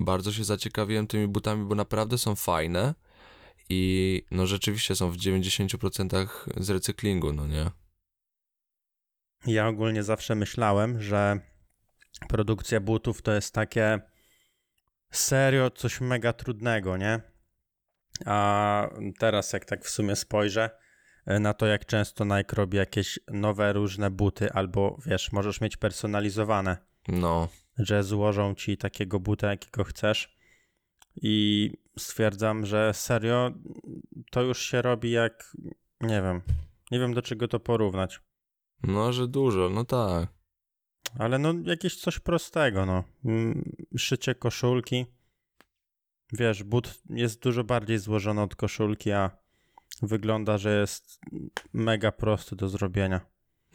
Bardzo 0.00 0.32
się 0.32 0.44
zaciekawiłem 0.44 1.06
tymi 1.06 1.28
butami, 1.28 1.64
bo 1.64 1.74
naprawdę 1.74 2.18
są 2.18 2.34
fajne 2.34 2.94
i 3.68 4.22
no 4.30 4.46
rzeczywiście 4.46 4.96
są 4.96 5.10
w 5.10 5.16
90% 5.16 6.26
z 6.56 6.70
recyklingu, 6.70 7.32
no 7.32 7.46
nie? 7.46 7.70
ja 9.46 9.68
ogólnie 9.68 10.02
zawsze 10.02 10.34
myślałem, 10.34 11.00
że 11.02 11.40
produkcja 12.28 12.80
butów 12.80 13.22
to 13.22 13.32
jest 13.32 13.54
takie 13.54 14.00
serio 15.10 15.70
coś 15.70 16.00
mega 16.00 16.32
trudnego, 16.32 16.96
nie? 16.96 17.20
A 18.26 18.88
teraz 19.18 19.52
jak 19.52 19.64
tak 19.64 19.84
w 19.84 19.90
sumie 19.90 20.16
spojrzę 20.16 20.70
e, 21.26 21.38
na 21.40 21.54
to, 21.54 21.66
jak 21.66 21.86
często 21.86 22.24
Nike 22.24 22.56
robi 22.56 22.76
jakieś 22.76 23.18
nowe, 23.28 23.72
różne 23.72 24.10
buty, 24.10 24.52
albo 24.52 24.98
wiesz, 25.06 25.32
możesz 25.32 25.60
mieć 25.60 25.76
personalizowane. 25.76 26.76
No, 27.08 27.48
że 27.78 28.02
złożą 28.02 28.54
ci 28.54 28.76
takiego 28.76 29.20
buta, 29.20 29.50
jakiego 29.50 29.84
chcesz. 29.84 30.36
I 31.16 31.72
stwierdzam, 31.98 32.66
że 32.66 32.94
serio 32.94 33.50
to 34.30 34.42
już 34.42 34.62
się 34.62 34.82
robi 34.82 35.10
jak. 35.10 35.56
Nie 36.00 36.22
wiem. 36.22 36.42
Nie 36.90 36.98
wiem 36.98 37.14
do 37.14 37.22
czego 37.22 37.48
to 37.48 37.60
porównać. 37.60 38.20
no, 38.82 39.12
że 39.12 39.28
dużo, 39.28 39.70
no 39.70 39.84
tak. 39.84 40.28
Ale 41.18 41.38
no 41.38 41.54
jakieś 41.64 41.96
coś 41.96 42.18
prostego, 42.18 42.86
no. 42.86 43.04
Mm, 43.24 43.72
Szycie 43.98 44.34
koszulki. 44.34 45.06
Wiesz, 46.32 46.62
but 46.62 47.02
jest 47.10 47.42
dużo 47.42 47.64
bardziej 47.64 47.98
złożony 47.98 48.42
od 48.42 48.56
koszulki, 48.56 49.12
a 49.12 49.30
wygląda, 50.02 50.58
że 50.58 50.80
jest 50.80 51.20
mega 51.72 52.12
prosty 52.12 52.56
do 52.56 52.68
zrobienia. 52.68 53.20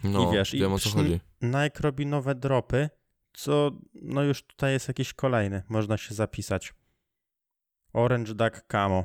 No, 0.04 0.30
I 0.30 0.34
wiesz, 0.34 0.54
i 0.54 0.60
wiem 0.60 0.74
o 0.74 0.80
co 0.80 0.90
chodzi. 0.90 1.20
Nike 1.42 1.80
robi 1.80 2.06
nowe 2.06 2.36
dropy, 2.36 2.90
co 3.34 3.72
no 3.94 4.24
już 4.24 4.44
tutaj 4.44 4.74
jest 4.74 4.88
jakiś 4.88 5.14
kolejny, 5.14 5.64
można 5.70 5.98
się 5.98 6.16
zapisać. 6.16 6.74
Orange 7.94 8.34
Duck 8.34 8.62
Camo. 8.68 9.04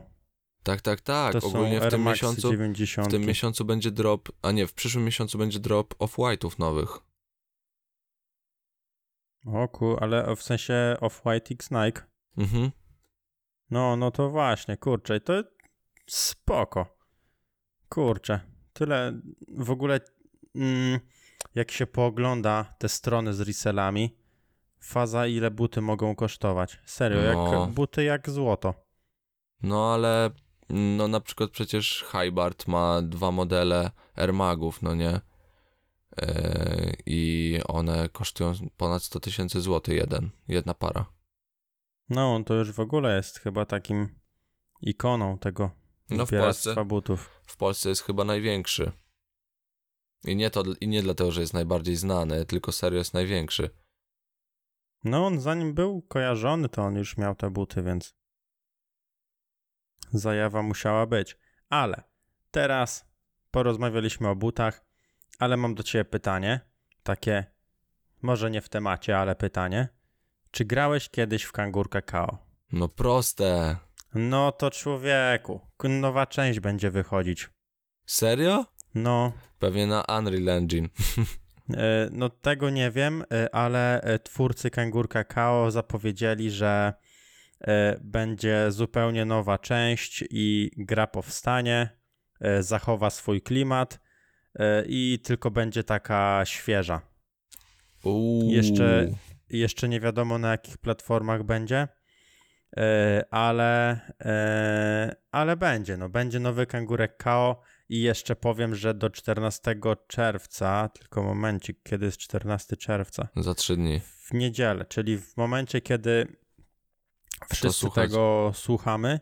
Tak, 0.62 0.80
tak, 0.80 1.00
tak. 1.00 1.32
To 1.32 1.46
Ogólnie 1.46 1.80
w 1.80 1.90
tym 1.90 2.04
miesiącu 2.04 2.50
90. 2.50 3.08
W 3.08 3.10
tym 3.10 3.22
miesiącu 3.22 3.64
będzie 3.64 3.90
drop, 3.90 4.28
a 4.42 4.52
nie, 4.52 4.66
w 4.66 4.72
przyszłym 4.72 5.04
miesiącu 5.04 5.38
będzie 5.38 5.58
drop 5.58 5.94
off-white'ów 5.94 6.58
nowych. 6.58 6.98
O 9.46 9.68
ku, 9.68 9.96
ale 10.00 10.36
w 10.36 10.42
sensie 10.42 10.96
Off-White 11.00 11.52
X 11.54 11.70
Nike. 11.70 12.02
Mhm. 12.36 12.70
No, 13.70 13.96
no 13.96 14.10
to 14.10 14.30
właśnie, 14.30 14.76
kurczę, 14.76 15.20
to 15.20 15.42
spoko. 16.06 16.98
Kurczę, 17.88 18.40
tyle 18.72 19.20
w 19.48 19.70
ogóle 19.70 20.00
mm, 20.54 21.00
jak 21.54 21.70
się 21.70 21.86
poogląda 21.86 22.74
te 22.78 22.88
strony 22.88 23.34
z 23.34 23.40
resellami, 23.40 24.16
faza 24.80 25.26
ile 25.26 25.50
buty 25.50 25.80
mogą 25.80 26.14
kosztować. 26.16 26.78
Serio, 26.84 27.34
No. 27.34 27.52
jak 27.62 27.70
buty 27.70 28.04
jak 28.04 28.30
złoto. 28.30 28.74
No 29.62 29.94
ale, 29.94 30.30
no 30.68 31.08
na 31.08 31.20
przykład 31.20 31.50
przecież 31.50 32.04
Hybart 32.04 32.66
ma 32.66 33.02
dwa 33.02 33.30
modele 33.30 33.90
Air 34.16 34.32
Magów, 34.32 34.82
no 34.82 34.94
nie? 34.94 35.20
Yy, 36.22 36.96
I 37.06 37.58
one 37.68 38.08
kosztują 38.08 38.52
ponad 38.76 39.02
100 39.02 39.20
tysięcy 39.20 39.60
złotych 39.60 39.94
jeden, 39.96 40.30
jedna 40.48 40.74
para. 40.74 41.06
No, 42.08 42.34
on 42.34 42.44
to 42.44 42.54
już 42.54 42.72
w 42.72 42.80
ogóle 42.80 43.16
jest 43.16 43.38
chyba 43.38 43.66
takim 43.66 44.18
ikoną 44.80 45.38
tego 45.38 45.70
No 46.10 46.26
w 46.26 46.30
Polsce, 46.30 46.84
butów. 46.84 47.30
w 47.46 47.56
Polsce 47.56 47.88
jest 47.88 48.02
chyba 48.02 48.24
największy. 48.24 48.92
I 50.24 50.36
nie, 50.36 50.50
to, 50.50 50.62
I 50.80 50.88
nie 50.88 51.02
dlatego, 51.02 51.30
że 51.32 51.40
jest 51.40 51.54
najbardziej 51.54 51.96
znany, 51.96 52.44
tylko 52.44 52.72
serio 52.72 52.98
jest 52.98 53.14
największy. 53.14 53.70
No, 55.04 55.26
on 55.26 55.40
zanim 55.40 55.74
był 55.74 56.02
kojarzony, 56.02 56.68
to 56.68 56.82
on 56.82 56.96
już 56.96 57.16
miał 57.16 57.34
te 57.34 57.50
buty, 57.50 57.82
więc 57.82 58.14
zajawa 60.12 60.62
musiała 60.62 61.06
być. 61.06 61.38
Ale 61.68 62.02
teraz 62.50 63.06
porozmawialiśmy 63.50 64.28
o 64.28 64.36
butach, 64.36 64.84
ale 65.38 65.56
mam 65.56 65.74
do 65.74 65.82
ciebie 65.82 66.04
pytanie, 66.04 66.60
takie 67.02 67.44
może 68.22 68.50
nie 68.50 68.60
w 68.60 68.68
temacie, 68.68 69.18
ale 69.18 69.36
pytanie. 69.36 69.88
Czy 70.50 70.64
grałeś 70.64 71.08
kiedyś 71.08 71.42
w 71.42 71.52
Kangur 71.52 71.90
Kakao? 71.90 72.38
No 72.72 72.88
proste. 72.88 73.76
No 74.14 74.52
to 74.52 74.70
człowieku, 74.70 75.60
nowa 75.88 76.26
część 76.26 76.60
będzie 76.60 76.90
wychodzić. 76.90 77.50
Serio? 78.06 78.64
No, 78.94 79.32
Pewnie 79.58 79.86
na 79.86 80.04
Unreal 80.18 80.48
Engine. 80.48 80.88
E, 81.74 82.08
No 82.12 82.28
tego 82.30 82.70
nie 82.70 82.90
wiem, 82.90 83.24
e, 83.32 83.54
ale 83.54 84.00
e, 84.02 84.18
twórcy 84.18 84.70
Kangur 84.70 85.08
Kakao 85.08 85.70
zapowiedzieli, 85.70 86.50
że 86.50 86.92
będzie 88.00 88.66
zupełnie 88.72 89.24
nowa 89.24 89.58
część 89.58 90.24
i 90.30 90.70
gra 90.76 91.06
powstanie, 91.06 91.88
zachowa 92.60 93.10
swój 93.10 93.42
klimat 93.42 94.00
i 94.86 95.18
tylko 95.24 95.50
będzie 95.50 95.84
taka 95.84 96.42
świeża. 96.44 97.00
Uuu. 98.04 98.50
Jeszcze- 98.52 99.06
Jeszcze 99.50 99.88
nie 99.88 100.00
wiadomo 100.00 100.38
na 100.38 100.50
jakich 100.50 100.78
platformach 100.78 101.42
będzie, 101.42 101.88
ale, 103.30 104.00
ale 105.30 105.56
będzie. 105.56 105.96
No, 105.96 106.08
będzie 106.08 106.40
nowy 106.40 106.66
Kangurek 106.66 107.16
KO 107.16 107.60
i 107.88 108.02
jeszcze 108.02 108.36
powiem, 108.36 108.74
że 108.74 108.94
do 108.94 109.10
14 109.10 109.76
czerwca, 110.06 110.88
tylko 110.88 111.22
momencik, 111.22 111.78
kiedy 111.82 112.06
jest 112.06 112.18
14 112.18 112.76
czerwca? 112.76 113.28
Za 113.36 113.54
trzy 113.54 113.76
dni. 113.76 114.00
w 114.00 114.32
niedzielę, 114.32 114.84
czyli 114.84 115.18
w 115.18 115.36
momencie, 115.36 115.80
kiedy 115.80 116.36
wszyscy 117.52 117.90
tego 117.94 118.52
słuchamy, 118.54 119.20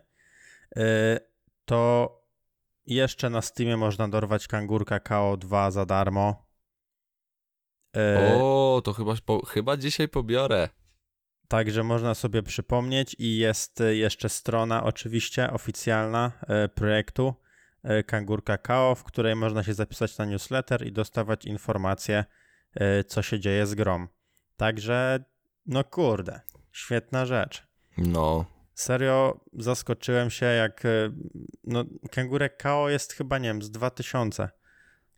y, 0.77 0.81
to 1.65 2.11
jeszcze 2.87 3.31
na 3.31 3.43
Steamie 3.43 3.77
można 3.77 4.09
dorwać 4.09 4.49
Kangurka 4.49 4.99
KO2 4.99 5.71
za 5.71 5.87
darmo. 5.87 6.47
Y, 7.97 8.01
O, 8.43 8.83
to 8.85 8.93
chyba, 8.93 9.15
chyba 9.49 9.77
dzisiaj 9.77 10.09
pobiorę. 10.09 10.69
Także 11.49 11.83
można 11.83 12.15
sobie 12.15 12.43
przypomnieć 12.43 13.17
i 13.19 13.37
jest 13.37 13.83
jeszcze 13.91 14.29
strona 14.29 14.85
oczywiście 14.85 15.51
oficjalna 15.53 16.33
y, 16.65 16.69
projektu 16.69 17.35
y, 17.91 18.05
Kangurka 18.05 18.59
KO, 18.59 18.95
w 18.95 19.05
której 19.05 19.37
można 19.37 19.63
się 19.63 19.75
zapisać 19.75 20.19
na 20.19 20.25
newsletter 20.25 20.87
i 20.87 20.93
dostawać 20.93 21.45
informacje, 21.45 22.25
y, 23.01 23.05
co 23.05 23.23
się 23.23 23.41
dzieje 23.41 23.67
z 23.67 23.75
grom. 23.75 24.09
Także, 24.57 25.25
no 25.67 25.85
kurde, 25.85 26.41
świetna 26.73 27.27
rzecz. 27.27 27.67
No, 27.99 28.45
Serio 28.75 29.41
zaskoczyłem 29.53 30.31
się, 30.31 30.47
jak 30.47 30.85
y, 30.85 31.13
no, 31.65 31.85
Kangurek 32.11 32.63
KO 32.63 32.89
jest 32.89 33.13
chyba, 33.13 33.39
nie 33.39 33.49
wiem, 33.49 33.63
z 33.63 33.71
2000. 33.71 34.49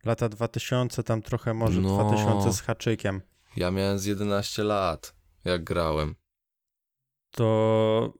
Lata 0.05 0.29
2000, 0.29 1.03
tam 1.03 1.21
trochę 1.21 1.53
może 1.53 1.81
No. 1.81 1.89
2000 2.07 2.53
z 2.53 2.61
haczykiem. 2.61 3.21
ja 3.55 3.71
miałem 3.71 3.99
z 3.99 4.05
11 4.05 4.63
lat, 4.63 5.15
jak 5.45 5.63
grałem. 5.63 6.15
To 7.31 8.13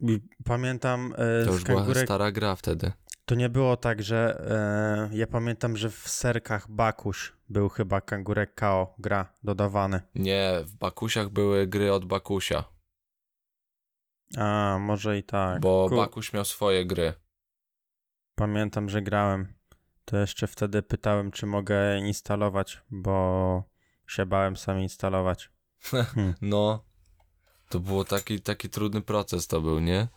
i 0.00 0.20
pamiętam 0.44 1.14
To 1.46 1.52
już 1.52 1.64
była 1.64 1.78
Kangurek 1.80 2.04
stara 2.04 2.32
gra 2.32 2.56
wtedy. 2.56 2.92
To 3.26 3.34
nie 3.34 3.48
było 3.48 3.76
tak, 3.76 4.02
że 4.02 4.40
e, 5.12 5.16
ja 5.16 5.26
pamiętam, 5.26 5.76
że 5.76 5.90
w 5.90 6.08
serkach 6.08 6.70
Bakuś 6.70 7.32
był 7.48 7.68
chyba 7.68 8.00
Kangurek 8.00 8.54
KO 8.54 8.94
gra 8.98 9.32
dodawany. 9.42 10.00
Nie, 10.14 10.60
w 10.64 10.74
Bakusiach 10.74 11.28
były 11.28 11.66
gry 11.66 11.92
od 11.92 12.04
Bakusia, 12.04 12.64
A, 14.38 14.78
może 14.80 15.18
i 15.18 15.22
tak. 15.22 15.60
bo 15.60 15.86
Ku- 15.88 15.96
Bakuś 15.96 16.32
miał 16.32 16.44
swoje 16.44 16.86
gry. 16.86 17.14
Pamiętam, 18.34 18.88
że 18.88 19.02
grałem. 19.02 19.54
To 20.04 20.16
jeszcze 20.16 20.46
wtedy 20.46 20.82
pytałem, 20.82 21.30
czy 21.30 21.46
mogę 21.46 21.98
instalować, 21.98 22.82
bo 22.90 23.62
się 24.06 24.26
bałem 24.26 24.56
sam 24.56 24.80
instalować. 24.80 25.50
Hmm. 26.14 26.34
No, 26.42 26.84
to 27.68 27.80
było 27.80 28.04
taki, 28.04 28.40
taki 28.40 28.68
trudny 28.70 29.02
proces 29.02 29.46
to 29.46 29.60
był, 29.60 29.80
nie? 29.80 30.08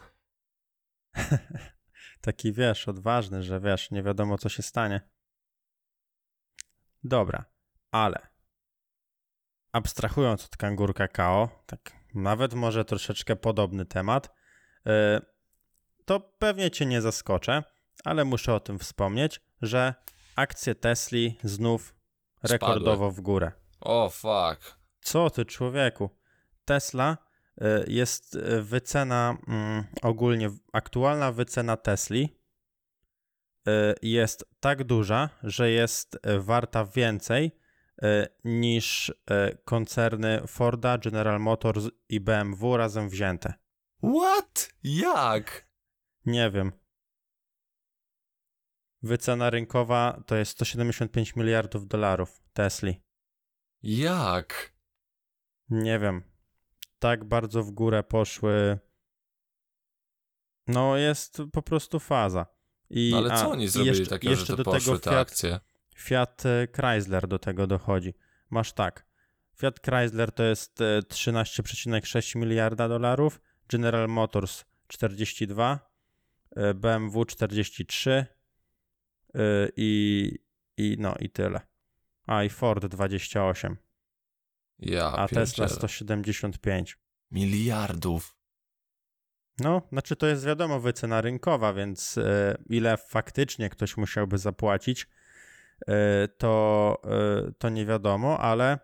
Taki 2.21 2.53
wiesz, 2.53 2.87
odważny, 2.87 3.43
że 3.43 3.59
wiesz, 3.59 3.91
nie 3.91 4.03
wiadomo 4.03 4.37
co 4.37 4.49
się 4.49 4.63
stanie. 4.63 5.01
Dobra, 7.03 7.45
ale 7.91 8.27
abstrahując 9.71 10.45
od 10.45 10.57
kangurka 10.57 11.07
KO, 11.07 11.49
tak 11.65 11.91
nawet 12.13 12.53
może 12.53 12.85
troszeczkę 12.85 13.35
podobny 13.35 13.85
temat, 13.85 14.35
yy, 14.85 14.91
to 16.05 16.19
pewnie 16.19 16.71
cię 16.71 16.85
nie 16.85 17.01
zaskoczę, 17.01 17.63
ale 18.03 18.25
muszę 18.25 18.53
o 18.53 18.59
tym 18.59 18.79
wspomnieć, 18.79 19.41
że 19.61 19.93
akcje 20.35 20.75
Tesli 20.75 21.37
znów 21.43 21.95
rekordowo 22.43 23.11
w 23.11 23.21
górę. 23.21 23.51
O, 23.81 24.09
fuck. 24.09 24.79
Co 25.01 25.29
ty, 25.29 25.45
człowieku? 25.45 26.09
Tesla 26.65 27.17
y, 27.21 27.28
jest 27.87 28.35
y, 28.35 28.61
wycena 28.61 29.37
mm, 29.47 29.83
ogólnie, 30.01 30.49
aktualna 30.73 31.31
wycena 31.31 31.77
Tesli 31.77 32.39
y, 33.67 33.71
jest 34.01 34.45
tak 34.59 34.83
duża, 34.83 35.29
że 35.43 35.71
jest 35.71 36.19
warta 36.39 36.85
więcej 36.85 37.59
niż 38.43 39.13
koncerny 39.65 40.41
Forda, 40.47 40.97
General 40.97 41.39
Motors 41.39 41.85
i 42.09 42.19
BMW 42.19 42.77
razem 42.77 43.09
wzięte. 43.09 43.53
What? 44.03 44.69
Jak? 44.83 45.67
Nie 46.25 46.51
wiem. 46.51 46.71
Wycena 49.01 49.49
rynkowa 49.49 50.23
to 50.25 50.35
jest 50.35 50.51
175 50.51 51.35
miliardów 51.35 51.87
dolarów 51.87 52.41
Tesli. 52.53 53.01
Jak? 53.81 54.73
Nie 55.69 55.99
wiem. 55.99 56.28
Tak 56.99 57.25
bardzo 57.25 57.63
w 57.63 57.71
górę 57.71 58.03
poszły. 58.03 58.79
No, 60.67 60.97
jest 60.97 61.41
po 61.51 61.61
prostu 61.61 61.99
faza. 61.99 62.45
I, 62.89 63.09
No 63.11 63.17
ale 63.17 63.37
co 63.37 63.51
oni 63.51 63.67
zrobili 63.67 63.97
jeszcze, 63.97 64.09
takiego, 64.09 64.31
jeszcze 64.31 64.55
do 64.55 64.63
tego 64.63 64.99
te 64.99 65.09
Fiat, 65.09 65.21
akcje? 65.21 65.59
Fiat 65.95 66.43
e, 66.45 66.67
Chrysler 66.75 67.27
do 67.27 67.39
tego 67.39 67.67
dochodzi. 67.67 68.13
Masz 68.49 68.73
tak. 68.73 69.05
Fiat 69.55 69.79
Chrysler 69.85 70.31
to 70.31 70.43
jest 70.43 70.81
e, 70.81 70.99
13,6 71.01 72.35
miliarda 72.35 72.87
dolarów, 72.87 73.41
General 73.69 74.07
Motors 74.07 74.65
42, 74.87 75.79
e, 76.55 76.73
BMW 76.73 77.25
43 77.25 78.11
e, 78.11 78.25
i, 79.75 80.31
i 80.77 80.95
no 80.99 81.15
i 81.19 81.29
tyle. 81.29 81.61
A 82.25 82.43
i 82.43 82.49
Ford 82.49 82.85
28, 82.85 83.77
Ja 84.79 85.11
a 85.11 85.27
Tesla 85.27 85.45
pierdzielę. 85.45 85.69
175. 85.69 86.97
Miliardów. 87.31 88.35
No, 89.59 89.81
znaczy 89.91 90.15
to 90.15 90.27
jest 90.27 90.45
wiadomo 90.45 90.79
wycena 90.79 91.21
rynkowa, 91.21 91.73
więc 91.73 92.17
e, 92.17 92.57
ile 92.69 92.97
faktycznie 92.97 93.69
ktoś 93.69 93.97
musiałby 93.97 94.37
zapłacić, 94.37 95.07
e, 95.87 96.27
to, 96.27 96.97
e, 97.03 97.51
to 97.57 97.69
nie 97.69 97.85
wiadomo, 97.85 98.39
ale 98.39 98.79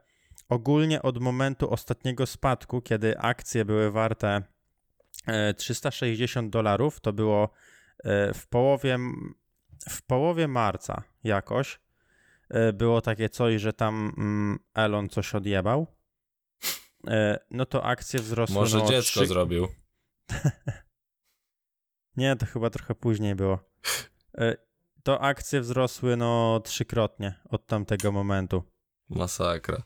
ogólnie 0.50 1.02
od 1.02 1.18
momentu 1.22 1.72
ostatniego 1.72 2.26
spadku, 2.26 2.82
kiedy 2.82 3.18
akcje 3.18 3.66
były 3.66 3.92
warte 3.92 4.42
e, 5.28 5.54
360 5.54 6.50
dolarów, 6.50 7.00
to 7.00 7.14
było 7.14 7.50
w 8.34 8.48
połowie, 8.50 8.98
w 9.90 10.02
połowie 10.02 10.48
marca 10.48 11.04
jakoś, 11.24 11.80
było 12.74 13.02
takie 13.02 13.30
coś, 13.30 13.62
że 13.62 13.74
tam 13.74 14.14
mm, 14.18 14.60
Elon 14.74 15.10
coś 15.10 15.36
odjebał, 15.36 15.88
e, 17.08 17.40
no 17.52 17.66
to 17.66 17.84
akcje 17.84 18.20
wzrosły 18.20 18.56
Może 18.56 18.78
no, 18.78 18.86
dziecko 18.86 19.20
trzy- 19.20 19.28
zrobił. 19.28 19.68
Nie, 22.18 22.36
to 22.36 22.46
chyba 22.46 22.70
trochę 22.70 22.96
później 22.96 23.36
było. 23.36 23.60
E, 24.38 24.56
To 25.04 25.22
akcje 25.22 25.62
wzrosły 25.62 26.18
no 26.18 26.62
trzykrotnie 26.64 27.40
od 27.50 27.68
tamtego 27.68 28.12
momentu. 28.12 28.64
Masakra. 29.10 29.84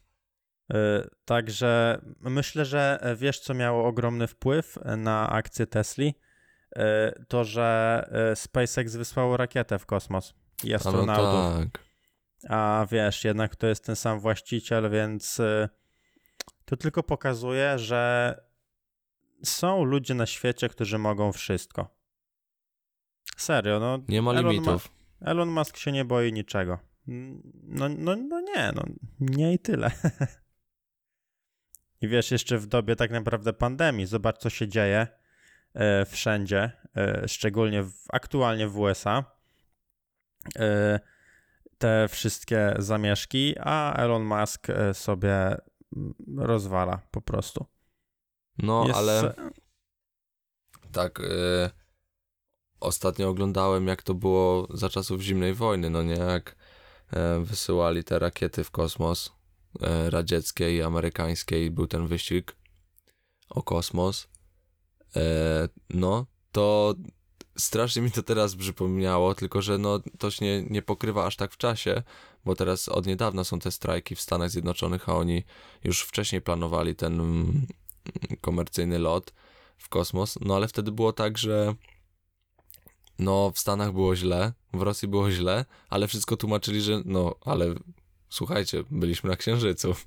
E, 0.74 1.08
Także 1.26 2.02
myślę, 2.20 2.66
że 2.66 2.98
e, 3.02 3.16
wiesz, 3.16 3.40
co 3.40 3.54
miało 3.54 3.88
ogromny 3.88 4.28
wpływ 4.28 4.78
na 4.98 5.30
akcje 5.30 5.68
Tesli? 5.68 6.14
E, 6.76 7.12
To, 7.28 7.44
że 7.44 8.10
e, 8.32 8.36
SpaceX 8.36 8.96
wysłało 8.96 9.38
rakietę 9.38 9.80
w 9.80 9.86
kosmos 9.86 10.34
i 10.64 10.70
no 10.70 10.76
astronautów. 10.76 11.72
tak. 11.74 11.89
A 12.50 12.88
wiesz, 12.92 13.24
jednak 13.24 13.56
to 13.56 13.68
jest 13.68 13.86
ten 13.86 13.96
sam 13.96 14.20
właściciel, 14.20 14.90
więc 14.90 15.40
y, 15.40 15.70
to 16.66 16.78
tylko 16.78 17.04
pokazuje, 17.04 17.80
że 17.80 18.36
są 19.44 19.84
ludzie 19.84 20.14
na 20.14 20.26
świecie, 20.26 20.70
którzy 20.70 20.98
mogą 20.98 21.32
wszystko. 21.32 21.96
Serio, 23.38 23.80
no. 23.80 24.00
Nie 24.08 24.22
ma 24.22 24.32
Elon 24.32 24.46
Ma- 24.46 24.52
limitów. 24.52 24.92
Elon 25.22 25.50
Musk 25.50 25.78
się 25.78 25.92
nie 25.92 26.06
boi 26.06 26.34
niczego. 26.34 26.80
No, 27.64 27.90
no, 27.90 28.16
no 28.16 28.42
nie, 28.42 28.72
no 28.76 28.84
nie 29.20 29.54
i 29.54 29.60
tyle. 29.60 29.92
I 32.02 32.08
wiesz, 32.08 32.32
jeszcze 32.32 32.58
w 32.58 32.68
dobie 32.68 32.96
tak 32.96 33.12
naprawdę 33.12 33.54
pandemii, 33.54 34.06
zobacz 34.06 34.38
co 34.38 34.50
się 34.50 34.68
dzieje 34.68 35.08
e, 35.74 36.06
wszędzie, 36.06 36.72
e, 36.98 37.28
szczególnie 37.28 37.84
w, 37.84 37.94
aktualnie 38.14 38.68
w 38.68 38.80
USA. 38.80 39.24
Te 41.80 42.08
wszystkie 42.08 42.76
zamieszki, 42.80 43.56
a 43.60 43.94
Elon 43.94 44.24
Musk 44.24 44.70
e, 44.70 44.94
sobie 44.94 45.58
mm, 45.96 46.14
rozwala 46.38 47.02
po 47.12 47.22
prostu. 47.22 47.66
No, 48.58 48.84
Jest- 48.88 48.98
ale 48.98 49.34
tak. 50.92 51.20
Y, 51.20 51.70
ostatnio 52.80 53.30
oglądałem, 53.30 53.88
jak 53.88 54.04
to 54.04 54.14
było 54.14 54.68
za 54.74 54.90
czasów 54.90 55.22
zimnej 55.22 55.54
wojny, 55.54 55.90
no 55.90 56.04
nie? 56.04 56.14
Jak 56.14 56.56
e, 57.14 57.40
wysyłali 57.40 58.04
te 58.04 58.20
rakiety 58.20 58.64
w 58.64 58.72
kosmos 58.72 59.32
e, 59.82 60.10
radzieckie 60.10 60.76
i 60.76 60.82
amerykańskie 60.82 61.66
i 61.66 61.72
był 61.72 61.88
ten 61.88 62.08
wyścig 62.08 62.56
o 63.50 63.64
kosmos. 63.64 64.28
E, 65.16 65.22
no, 65.90 66.26
to 66.52 66.96
strasznie 67.58 68.02
mi 68.02 68.12
to 68.12 68.24
teraz 68.24 68.56
przypomniało, 68.56 69.36
tylko 69.36 69.62
że 69.62 69.78
no, 69.78 70.00
to 70.18 70.32
się 70.32 70.46
nie, 70.46 70.64
nie 70.64 70.82
pokrywa 70.82 71.26
aż 71.26 71.36
tak 71.36 71.52
w 71.52 71.58
czasie, 71.58 72.04
bo 72.46 72.56
teraz 72.56 72.90
od 72.90 73.06
niedawna 73.06 73.44
są 73.44 73.60
te 73.60 73.72
strajki 73.72 74.16
w 74.16 74.22
Stanach 74.22 74.50
Zjednoczonych, 74.50 75.10
a 75.10 75.16
oni 75.16 75.44
już 75.84 76.02
wcześniej 76.02 76.42
planowali 76.42 76.96
ten 76.96 77.20
mm, 77.20 77.68
komercyjny 78.42 79.00
lot 79.00 79.34
w 79.78 79.90
kosmos, 79.90 80.38
no 80.42 80.56
ale 80.56 80.68
wtedy 80.68 80.92
było 80.92 81.14
tak, 81.14 81.38
że 81.38 81.76
no 83.20 83.52
w 83.56 83.60
Stanach 83.60 83.92
było 83.92 84.16
źle, 84.16 84.54
w 84.74 84.82
Rosji 84.82 85.08
było 85.08 85.32
źle, 85.32 85.66
ale 85.90 86.08
wszystko 86.08 86.38
tłumaczyli, 86.38 86.82
że 86.82 87.02
no, 87.06 87.36
ale 87.46 87.76
słuchajcie, 88.30 88.84
byliśmy 88.92 89.30
na 89.30 89.36
Księżycu. 89.36 89.96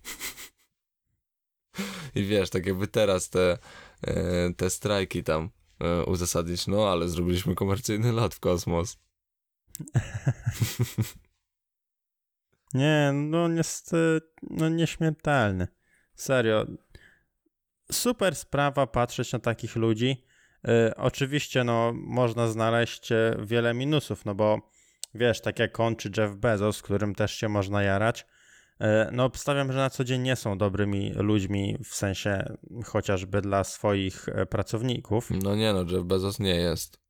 I 2.15 2.25
wiesz, 2.25 2.51
tak 2.51 2.67
jakby 2.67 2.89
teraz 2.89 3.31
te, 3.31 3.59
e, 4.03 4.53
te 4.57 4.71
strajki 4.71 5.25
tam 5.25 5.51
uzasadnić, 6.07 6.67
no 6.67 6.89
ale 6.93 7.09
zrobiliśmy 7.09 7.55
komercyjny 7.55 8.13
lot 8.13 8.35
w 8.35 8.41
kosmos. 8.41 8.99
Nie, 12.75 13.11
no 13.15 13.49
jest 13.49 13.93
no 14.43 14.69
nieśmiertelny. 14.69 15.69
Serio. 16.15 16.67
Super 17.93 18.37
sprawa 18.37 18.87
patrzeć 18.87 19.33
na 19.33 19.39
takich 19.39 19.77
ludzi. 19.77 20.25
Y, 20.69 20.97
oczywiście, 20.97 21.65
no, 21.65 21.93
można 21.95 22.47
znaleźć 22.47 23.13
y, 23.13 23.37
wiele 23.45 23.75
minusów, 23.75 24.25
no 24.25 24.35
bo 24.35 24.71
wiesz, 25.15 25.41
tak 25.41 25.59
jak 25.59 25.81
on 25.81 25.97
czy 25.97 26.11
Jeff 26.17 26.37
Bezos, 26.37 26.83
którym 26.83 27.15
też 27.15 27.35
się 27.35 27.49
można 27.49 27.83
jarać, 27.83 28.27
no 29.13 29.25
obstawiam, 29.25 29.73
że 29.73 29.79
na 29.79 29.91
co 29.91 30.05
dzień 30.05 30.23
nie 30.23 30.37
są 30.37 30.59
dobrymi 30.59 31.13
ludźmi, 31.13 31.79
w 31.85 31.95
sensie 31.95 32.57
chociażby 32.85 33.41
dla 33.41 33.65
swoich 33.65 34.29
e, 34.29 34.47
pracowników. 34.47 35.31
No 35.43 35.57
nie 35.57 35.73
no, 35.73 35.85
Jeff 35.91 36.05
Bezos 36.05 36.39
nie 36.39 36.55
jest. 36.55 37.03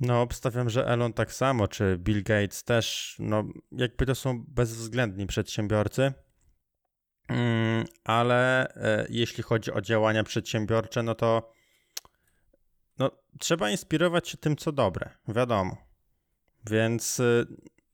No, 0.00 0.22
obstawiam, 0.22 0.70
że 0.70 0.86
Elon 0.86 1.12
tak 1.12 1.32
samo, 1.32 1.68
czy 1.68 1.98
Bill 1.98 2.22
Gates 2.22 2.64
też, 2.64 3.16
no, 3.18 3.44
jakby 3.72 4.06
to 4.06 4.14
są 4.14 4.44
bezwzględni 4.48 5.26
przedsiębiorcy. 5.26 6.12
Mm, 7.28 7.84
ale 8.04 8.68
e, 8.74 9.06
jeśli 9.10 9.42
chodzi 9.42 9.72
o 9.72 9.80
działania 9.80 10.24
przedsiębiorcze, 10.24 11.02
no 11.02 11.14
to 11.14 11.52
no, 12.98 13.10
trzeba 13.38 13.70
inspirować 13.70 14.28
się 14.28 14.36
tym, 14.36 14.56
co 14.56 14.72
dobre, 14.72 15.10
wiadomo. 15.28 15.76
Więc 16.70 17.20
y, 17.20 17.46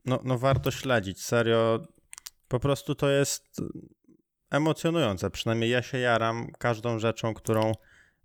no, 0.04 0.20
no 0.24 0.38
warto 0.38 0.70
śledzić. 0.70 1.24
Serio, 1.24 1.86
po 2.48 2.60
prostu 2.60 2.94
to 2.94 3.08
jest 3.08 3.60
emocjonujące. 4.50 5.30
Przynajmniej 5.30 5.70
ja 5.70 5.82
się 5.82 5.98
jaram 5.98 6.50
każdą 6.58 6.98
rzeczą, 6.98 7.34
którą 7.34 7.72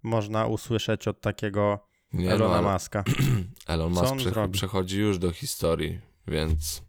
można 0.04 0.46
usłyszeć 0.46 1.08
od 1.08 1.22
takiego 1.22 1.88
Nie 2.14 2.32
Elona 2.32 2.62
no, 2.62 2.74
Muska. 2.74 3.04
Elon 3.68 3.94
Musk 3.94 4.12
on 4.12 4.18
prze- 4.18 4.30
zrobi? 4.30 4.54
przechodzi 4.54 5.00
już 5.00 5.18
do 5.18 5.32
historii, 5.32 6.00
więc 6.28 6.84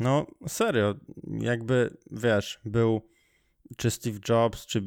No 0.00 0.26
serio, 0.48 0.94
jakby 1.40 1.96
wiesz, 2.10 2.60
był 2.64 3.08
czy 3.76 3.90
Steve 3.90 4.18
Jobs, 4.28 4.66
czy 4.66 4.82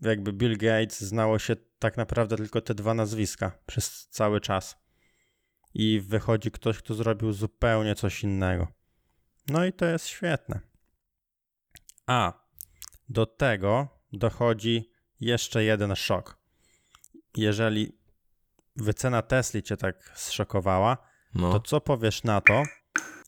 jakby 0.00 0.32
Bill 0.32 0.56
Gates, 0.58 1.00
znało 1.00 1.38
się 1.38 1.56
tak 1.78 1.96
naprawdę 1.96 2.36
tylko 2.36 2.60
te 2.60 2.74
dwa 2.74 2.94
nazwiska 2.94 3.58
przez 3.66 4.08
cały 4.10 4.40
czas. 4.40 4.76
I 5.74 6.00
wychodzi 6.00 6.50
ktoś, 6.50 6.78
kto 6.78 6.94
zrobił 6.94 7.32
zupełnie 7.32 7.94
coś 7.94 8.24
innego. 8.24 8.68
No 9.48 9.64
i 9.64 9.72
to 9.72 9.84
jest 9.84 10.06
świetne. 10.06 10.60
A 12.06 12.32
do 13.08 13.26
tego 13.26 13.88
dochodzi 14.12 14.92
jeszcze 15.20 15.64
jeden 15.64 15.96
szok. 15.96 16.38
Jeżeli 17.36 17.98
wycena 18.76 19.22
Tesli 19.22 19.62
cię 19.62 19.76
tak 19.76 20.12
zszokowała, 20.14 20.96
no. 21.34 21.52
to 21.52 21.60
co 21.60 21.80
powiesz 21.80 22.24
na 22.24 22.40
to, 22.40 22.62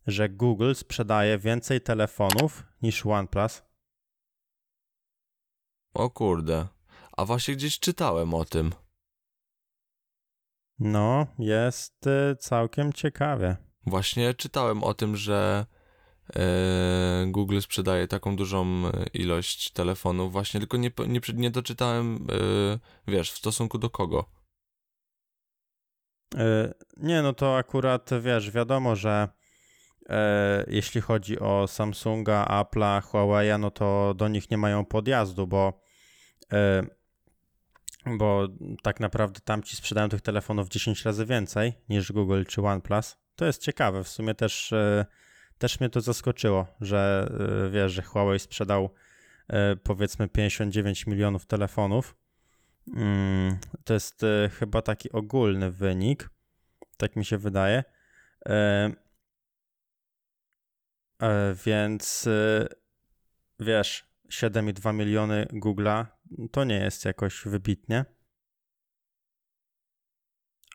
że 0.06 0.28
Google 0.28 0.74
sprzedaje 0.74 1.38
więcej 1.38 1.80
telefonów 1.80 2.64
niż 2.83 3.06
OnePlus? 3.06 3.62
O 5.94 6.11
kurde. 6.11 6.68
A 7.12 7.24
właśnie 7.24 7.56
gdzieś 7.56 7.78
czytałem 7.78 8.35
o 8.35 8.44
tym. 8.44 8.72
No, 10.78 11.26
jest 11.38 12.06
y, 12.06 12.37
całkiem 12.37 12.92
ciekawie. 12.92 13.56
Właśnie 13.87 14.35
czytałem 14.35 14.85
o 14.85 14.94
tym, 14.94 15.16
że 15.16 15.66
Google 17.26 17.60
sprzedaje 17.60 18.08
taką 18.08 18.36
dużą 18.36 18.86
e, 18.86 19.06
ilość 19.14 19.70
telefonów, 19.70 20.32
właśnie 20.32 20.60
tylko 20.60 20.76
nie, 20.76 20.90
nie, 21.08 21.20
nie 21.34 21.50
doczytałem, 21.50 22.26
e, 23.06 23.12
wiesz, 23.12 23.32
w 23.32 23.38
stosunku 23.38 23.78
do 23.78 23.90
kogo. 23.90 24.30
Y, 26.34 26.74
Nie, 26.96 27.22
no 27.22 27.32
to 27.32 27.56
akurat 27.56 28.10
wiesz, 28.20 28.50
wiadomo, 28.50 28.96
że 28.96 29.28
e, 30.08 30.64
jeśli 30.68 31.00
chodzi 31.00 31.38
o 31.38 31.66
Samsunga, 31.66 32.44
Apple'a, 32.44 33.02
Huawei'a, 33.02 33.58
no 33.58 33.70
to 33.70 34.14
do 34.16 34.28
nich 34.28 34.50
nie 34.50 34.58
mają 34.58 34.84
podjazdu, 34.84 35.46
bo, 35.46 35.82
e, 36.52 36.82
bo 38.06 38.48
tak 38.82 39.00
naprawdę 39.00 39.40
tamci 39.40 39.76
sprzedają 39.76 40.08
tych 40.08 40.20
telefonów 40.20 40.68
10 40.68 41.04
razy 41.04 41.26
więcej 41.26 41.72
niż 41.88 42.12
Google 42.12 42.44
czy 42.48 42.62
OnePlus. 42.62 43.16
To 43.36 43.44
jest 43.46 43.62
ciekawe, 43.62 44.04
w 44.04 44.08
sumie 44.08 44.34
też, 44.34 44.72
e, 44.72 45.06
też 45.61 45.81
mnie 45.81 45.90
to 45.90 46.01
zaskoczyło, 46.01 46.66
że 46.81 47.31
e, 47.66 47.70
wiesz, 47.70 47.92
że 47.92 48.03
Huawei 48.03 48.38
sprzedał 48.38 48.90
e, 49.49 49.77
powiedzmy 49.77 50.29
59 50.29 51.07
milionów 51.07 51.46
telefonów. 51.46 52.16
Mm, 52.96 53.59
To 53.85 53.94
jest 53.94 54.23
e, 54.23 54.51
chyba 54.59 54.83
taki 54.83 55.12
ogólny 55.12 55.70
wynik, 55.70 56.31
tak 56.96 57.16
mi 57.16 57.25
się 57.25 57.38
wydaje. 57.38 57.85
Więc 61.66 62.29
wiesz, 63.61 64.07
7,2 64.29 64.94
miliony 64.94 65.46
Google'a 65.53 66.07
to 66.53 66.64
nie 66.64 66.75
jest 66.79 67.05
jakoś 67.05 67.42
wybitnie. 67.44 68.05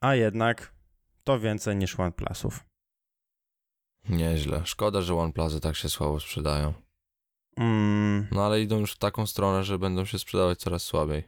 A 0.02 0.16
jednak 0.16 0.74
to 1.24 1.40
więcej 1.40 1.76
niż 1.76 2.00
OnePlusów. 2.00 2.75
Nieźle. 4.10 4.62
Szkoda, 4.66 5.02
że 5.02 5.16
OnePlusy 5.16 5.60
tak 5.60 5.76
się 5.76 5.90
słabo 5.90 6.20
sprzedają. 6.20 6.74
Mm, 7.58 8.28
No 8.32 8.46
ale 8.46 8.62
idą 8.62 8.80
już 8.80 8.94
w 8.94 8.98
taką 8.98 9.26
stronę, 9.28 9.64
że 9.64 9.80
będą 9.80 10.06
się 10.06 10.20
sprzedawać 10.20 10.60
coraz 10.60 10.84
słabiej. 10.84 11.24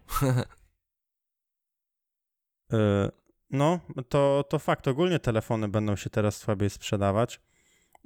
y, 2.73 2.75
no, 3.49 3.79
to, 4.09 4.43
to 4.49 4.59
fakt. 4.59 4.87
Ogólnie 4.87 5.19
telefony 5.19 5.67
będą 5.67 5.95
się 5.95 6.09
teraz 6.09 6.37
słabiej 6.37 6.69
sprzedawać, 6.69 7.41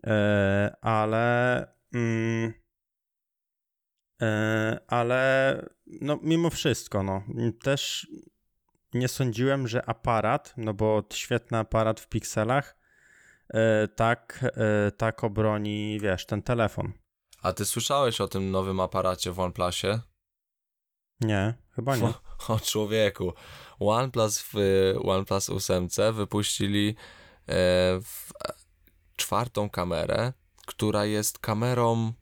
e, 0.07 0.75
ale. 0.81 1.67
Mm, 1.93 2.53
e, 4.21 4.79
ale 4.87 5.55
no, 6.01 6.19
mimo 6.21 6.49
wszystko, 6.49 7.03
no, 7.03 7.23
też 7.63 8.07
nie 8.93 9.07
sądziłem, 9.07 9.67
że 9.67 9.89
aparat, 9.89 10.53
no 10.57 10.73
bo 10.73 11.03
świetny 11.13 11.57
aparat 11.57 11.99
w 11.99 12.07
pikselach, 12.07 12.80
tak, 13.95 14.45
e, 14.57 14.91
tak 14.91 15.23
obroni, 15.23 15.99
wiesz, 16.01 16.25
ten 16.25 16.41
telefon. 16.41 16.93
A 17.41 17.53
ty 17.53 17.65
słyszałeś 17.65 18.21
o 18.21 18.27
tym 18.27 18.51
nowym 18.51 18.79
aparacie 18.79 19.31
w 19.31 19.39
OnePlusie? 19.39 19.99
Nie, 21.21 21.53
chyba 21.75 21.95
nie. 21.95 22.03
O, 22.03 22.13
o 22.53 22.59
człowieku. 22.59 23.33
OnePlus 23.79 24.39
w 24.41 24.53
OnePlus 25.03 25.49
8 25.49 25.87
wypuścili 26.13 26.95
e, 27.49 27.53
e, 27.53 28.01
czwartą 29.15 29.69
kamerę, 29.69 30.33
która 30.65 31.05
jest 31.05 31.39
kamerą 31.39 32.13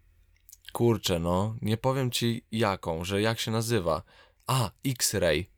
kurczę 0.74 1.20
no, 1.20 1.56
nie 1.62 1.78
powiem 1.78 2.12
ci 2.12 2.46
jaką, 2.52 3.06
że 3.06 3.22
jak 3.22 3.40
się 3.40 3.52
nazywa. 3.52 4.04
A, 4.48 4.72
X-ray. 4.86 5.50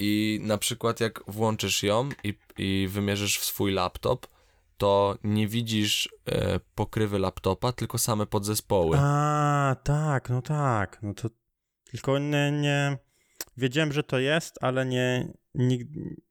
I 0.00 0.40
na 0.42 0.58
przykład 0.58 1.00
jak 1.00 1.22
włączysz 1.26 1.82
ją 1.82 2.08
i, 2.24 2.34
i 2.58 2.88
wymierzysz 2.90 3.38
w 3.38 3.44
swój 3.44 3.72
laptop, 3.72 4.26
to 4.76 5.18
nie 5.24 5.48
widzisz 5.48 6.08
e, 6.26 6.60
pokrywy 6.74 7.18
laptopa, 7.18 7.72
tylko 7.72 7.98
same 7.98 8.26
podzespoły. 8.26 8.96
A, 9.00 9.76
tak, 9.84 10.30
no 10.30 10.42
tak. 10.42 10.98
No 11.02 11.14
to 11.14 11.28
tylko 11.90 12.18
nie, 12.18 12.52
nie. 12.52 12.98
Wiedziałem, 13.56 13.92
że 13.92 14.02
to 14.02 14.18
jest, 14.18 14.58
ale 14.60 14.86
nie, 14.86 15.32
nie, 15.54 15.78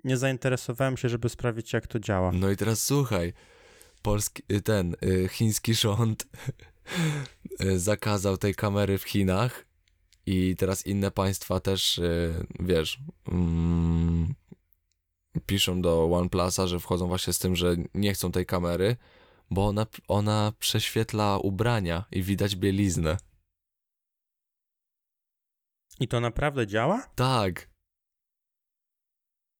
nie 0.03 0.17
zainteresowałem 0.17 0.97
się, 0.97 1.09
żeby 1.09 1.29
sprawdzić, 1.29 1.73
jak 1.73 1.87
to 1.87 1.99
działa. 1.99 2.31
No 2.31 2.49
i 2.49 2.57
teraz 2.57 2.83
słuchaj, 2.83 3.33
polski, 4.01 4.43
ten 4.63 4.95
y, 5.03 5.27
chiński 5.31 5.73
rząd 5.73 6.27
y, 7.61 7.79
zakazał 7.79 8.37
tej 8.37 8.55
kamery 8.55 8.97
w 8.97 9.03
Chinach 9.03 9.68
i 10.29 10.55
teraz 10.55 10.85
inne 10.85 11.11
państwa 11.11 11.59
też, 11.59 11.97
y, 11.97 12.45
wiesz, 12.59 12.99
mm, 13.27 14.33
piszą 15.45 15.81
do 15.81 16.11
OnePlusa, 16.11 16.67
że 16.67 16.79
wchodzą 16.79 17.07
właśnie 17.07 17.33
z 17.33 17.39
tym, 17.39 17.55
że 17.55 17.75
nie 17.93 18.13
chcą 18.13 18.31
tej 18.31 18.45
kamery, 18.45 18.95
bo 19.51 19.67
ona, 19.67 19.85
ona 20.07 20.53
prześwietla 20.59 21.37
ubrania 21.37 22.05
i 22.11 22.23
widać 22.23 22.55
bieliznę. 22.55 23.17
I 25.99 26.07
to 26.07 26.19
naprawdę 26.19 26.67
działa? 26.67 27.09
Tak, 27.15 27.69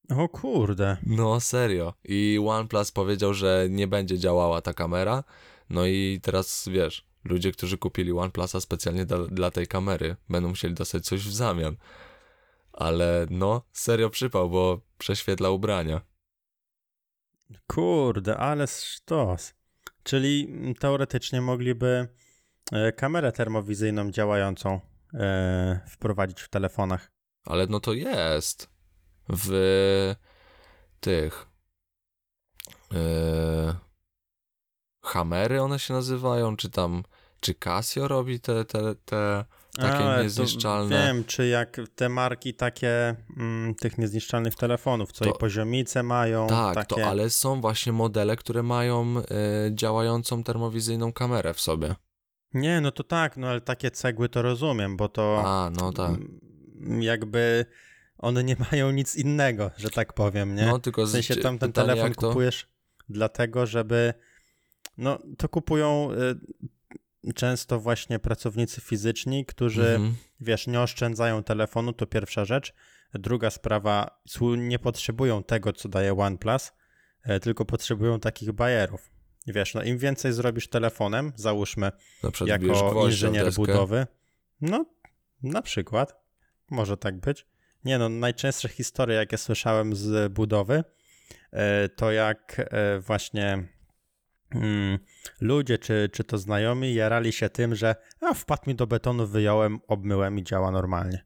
O 0.09 0.29
kurde. 0.29 0.97
no 1.05 1.39
serio. 1.39 1.93
I 2.03 2.39
OnePlus 2.47 2.91
powiedział, 2.91 3.33
że 3.33 3.67
nie 3.69 3.87
będzie 3.87 4.19
działała 4.19 4.61
ta 4.61 4.73
kamera, 4.73 5.23
no 5.69 5.85
i 5.85 6.19
teraz, 6.23 6.69
wiesz, 6.71 7.08
ludzie, 7.23 7.51
którzy 7.51 7.77
kupili 7.77 8.11
OnePlusa 8.11 8.61
specjalnie 8.61 9.05
dla, 9.05 9.17
dla 9.17 9.51
tej 9.51 9.67
kamery, 9.67 10.15
będą 10.29 10.49
musieli 10.49 10.73
dostać 10.73 11.05
coś 11.05 11.21
w 11.21 11.33
zamian. 11.33 11.75
Ale 12.73 13.27
no, 13.29 13.61
serio 13.71 14.09
przypał, 14.09 14.49
bo 14.49 14.81
prześwietla 14.97 15.49
ubrania. 15.49 16.01
Kurde, 17.67 18.37
ale 18.37 18.67
sztos. 18.67 19.53
Czyli 20.03 20.47
mm, 20.49 20.75
teoretycznie 20.75 21.41
mogliby 21.41 22.07
e, 22.71 22.91
kamerę 22.91 23.31
termowizyjną 23.31 24.11
działającą 24.11 24.79
e, 25.13 25.79
wprowadzić 25.87 26.41
w 26.41 26.49
telefonach. 26.49 27.11
Ale 27.45 27.67
no 27.67 27.79
to 27.79 27.93
jest. 27.93 28.69
W 29.29 30.15
tych. 30.99 31.45
Yy, 32.91 33.75
Hamery 35.01 35.61
one 35.61 35.79
się 35.79 35.93
nazywają, 35.93 36.57
czy 36.57 36.69
tam. 36.69 37.03
Czy 37.39 37.53
Casio 37.53 38.07
robi 38.07 38.39
te, 38.39 38.65
te, 38.65 38.95
te 39.05 39.45
takie 39.77 40.23
niezniszczalne? 40.23 41.07
Wiem, 41.07 41.23
czy 41.25 41.47
jak 41.47 41.77
te 41.95 42.09
marki 42.09 42.53
takie 42.53 43.15
mm, 43.37 43.75
tych 43.75 43.97
niezniszczalnych 43.97 44.55
telefonów, 44.55 45.11
co 45.11 45.25
To- 45.25 45.31
i 45.31 45.33
poziomice 45.33 46.03
mają. 46.03 46.47
Tak, 46.47 46.75
takie... 46.75 46.95
to 46.95 47.07
ale 47.07 47.29
są 47.29 47.61
właśnie 47.61 47.91
modele, 47.91 48.35
które 48.35 48.63
mają 48.63 49.15
e, 49.17 49.23
działającą 49.71 50.43
termowizyjną 50.43 51.13
kamerę 51.13 51.53
w 51.53 51.61
sobie. 51.61 51.95
Nie, 52.53 52.81
no 52.81 52.91
to 52.91 53.03
tak, 53.03 53.37
no 53.37 53.47
ale 53.47 53.61
takie 53.61 53.91
cegły 53.91 54.29
to 54.29 54.41
rozumiem, 54.41 54.97
bo 54.97 55.09
to 55.09 55.41
A, 55.45 55.69
no 55.69 55.93
tak. 55.93 56.11
mm, 56.11 57.03
jakby 57.03 57.65
one 58.17 58.43
nie 58.43 58.55
mają 58.71 58.91
nic 58.91 59.15
innego, 59.15 59.71
że 59.77 59.89
tak 59.89 60.13
powiem, 60.13 60.55
nie? 60.55 60.65
No 60.65 60.79
tylko 60.79 61.05
w 61.05 61.09
sensie 61.09 61.35
tam 61.35 61.59
ten 61.59 61.71
telefon 61.71 62.13
to... 62.13 62.27
kupujesz 62.27 62.67
dlatego, 63.09 63.65
żeby 63.65 64.13
no 64.99 65.19
to 65.37 65.49
kupują 65.49 66.09
y, 67.27 67.33
często 67.33 67.79
właśnie 67.79 68.19
pracownicy 68.19 68.81
fizyczni, 68.81 69.45
którzy 69.45 69.87
Mhm. 69.87 70.15
wiesz, 70.39 70.67
nie 70.67 70.81
oszczędzają 70.81 71.43
telefonu, 71.43 71.93
to 71.93 72.05
pierwsza 72.05 72.45
rzecz. 72.45 72.73
Druga 73.13 73.49
sprawa, 73.49 74.21
nie 74.57 74.79
potrzebują 74.79 75.43
tego, 75.43 75.73
co 75.73 75.89
daje 75.89 76.13
OnePlus, 76.17 76.71
e, 77.23 77.39
tylko 77.39 77.65
potrzebują 77.65 78.19
takich 78.19 78.51
bajerów. 78.51 79.11
Wiesz, 79.47 79.73
no 79.73 79.83
im 79.83 79.97
więcej 79.97 80.33
zrobisz 80.33 80.67
telefonem, 80.67 81.33
załóżmy, 81.35 81.91
jako 82.45 83.05
inżynier 83.05 83.53
budowy, 83.53 84.07
no 84.61 84.85
na 85.43 85.61
przykład, 85.61 86.15
może 86.71 86.97
tak 86.97 87.19
być. 87.19 87.45
Nie 87.85 87.97
no, 87.97 88.09
najczęstsze 88.09 88.69
historie, 88.69 89.15
jakie 89.15 89.37
słyszałem 89.37 89.95
z 89.95 90.33
budowy, 90.33 90.83
e, 91.51 91.89
to 91.89 92.11
jak 92.11 92.55
e, 92.59 92.99
właśnie 92.99 93.67
mm, 94.55 94.99
ludzie, 95.41 95.77
czy, 95.77 96.09
czy 96.13 96.23
to 96.23 96.37
znajomi, 96.37 96.93
jarali 96.93 97.31
się 97.31 97.49
tym, 97.49 97.75
że 97.75 97.95
a, 98.21 98.33
wpadł 98.33 98.61
mi 98.67 98.75
do 98.75 98.87
betonu, 98.87 99.27
wyjąłem, 99.27 99.79
obmyłem 99.87 100.39
i 100.39 100.43
działa 100.43 100.71
normalnie. 100.71 101.25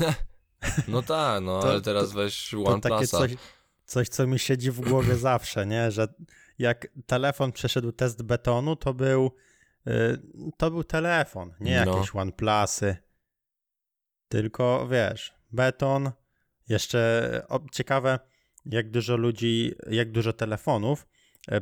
No 0.88 1.02
tak, 1.02 1.42
no 1.42 1.60
To- 1.62 1.68
ale 1.70 1.80
teraz 1.80 2.08
to- 2.10 2.14
weź 2.16 2.54
OnePlusa. 2.54 3.18
coś, 3.18 3.32
coś, 3.84 4.08
co 4.08 4.26
mi 4.26 4.38
siedzi 4.38 4.70
w 4.70 4.80
głowie 4.80 5.16
zawsze, 5.30 5.66
nie? 5.66 5.90
Że 5.90 6.08
jak 6.58 6.86
telefon 7.06 7.52
przeszedł 7.52 7.92
test 7.92 8.22
betonu, 8.22 8.76
to 8.76 8.94
był 8.94 9.30
y, 9.86 10.18
to 10.56 10.70
był 10.70 10.84
telefon, 10.84 11.54
nie 11.60 11.84
No. 11.86 11.94
jakieś 11.96 12.16
OnePlusy. 12.16 12.96
Tylko 14.28 14.88
wiesz, 14.90 15.34
beton. 15.52 16.10
Jeszcze 16.68 17.42
o, 17.48 17.60
ciekawe, 17.72 18.18
jak 18.66 18.90
dużo 18.90 19.16
ludzi, 19.16 19.74
jak 19.90 20.12
dużo 20.12 20.32
telefonów 20.32 21.06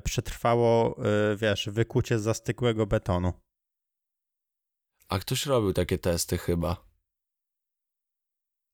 przetrwało, 0.04 0.96
y, 1.32 1.36
wiesz, 1.36 1.68
wykucie 1.72 2.18
z 2.18 2.22
zastygłego 2.22 2.86
betonu. 2.86 3.32
A 5.08 5.18
ktoś 5.18 5.46
robił 5.46 5.72
takie 5.72 5.98
testy 5.98 6.38
chyba. 6.38 6.86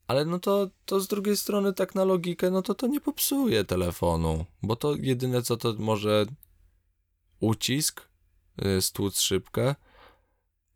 Ale 0.06 0.24
no 0.24 0.38
to, 0.38 0.70
to 0.84 1.00
z 1.00 1.08
drugiej 1.08 1.36
strony 1.36 1.72
tak 1.72 1.94
na 1.94 2.04
logikę, 2.04 2.50
no 2.50 2.62
to 2.62 2.74
to 2.74 2.86
nie 2.86 3.00
popsuje 3.00 3.64
telefonu, 3.64 4.44
bo 4.62 4.76
to 4.76 4.94
jedyne 4.94 5.42
co 5.42 5.56
to 5.56 5.74
może 5.78 6.26
ucisk, 7.40 8.08
y, 8.64 8.82
stłuc 8.82 9.20
szybkę, 9.20 9.74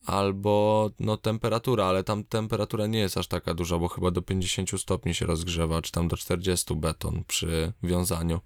albo 0.07 0.91
no 1.01 1.17
temperatura, 1.17 1.85
ale 1.85 2.05
tam 2.05 2.25
temperatura 2.25 2.87
nie 2.87 2.99
jest 2.99 3.17
aż 3.17 3.27
taka 3.27 3.55
duża, 3.55 3.79
bo 3.79 3.89
chyba 3.89 4.11
do 4.11 4.23
50 4.23 4.81
stopni 4.81 5.15
się 5.15 5.27
rozgrzewa, 5.27 5.83
czy 5.83 5.93
tam 5.93 6.09
do 6.09 6.17
40 6.17 6.75
beton 6.75 7.25
przy 7.25 7.73
wiązaniu. 7.83 8.41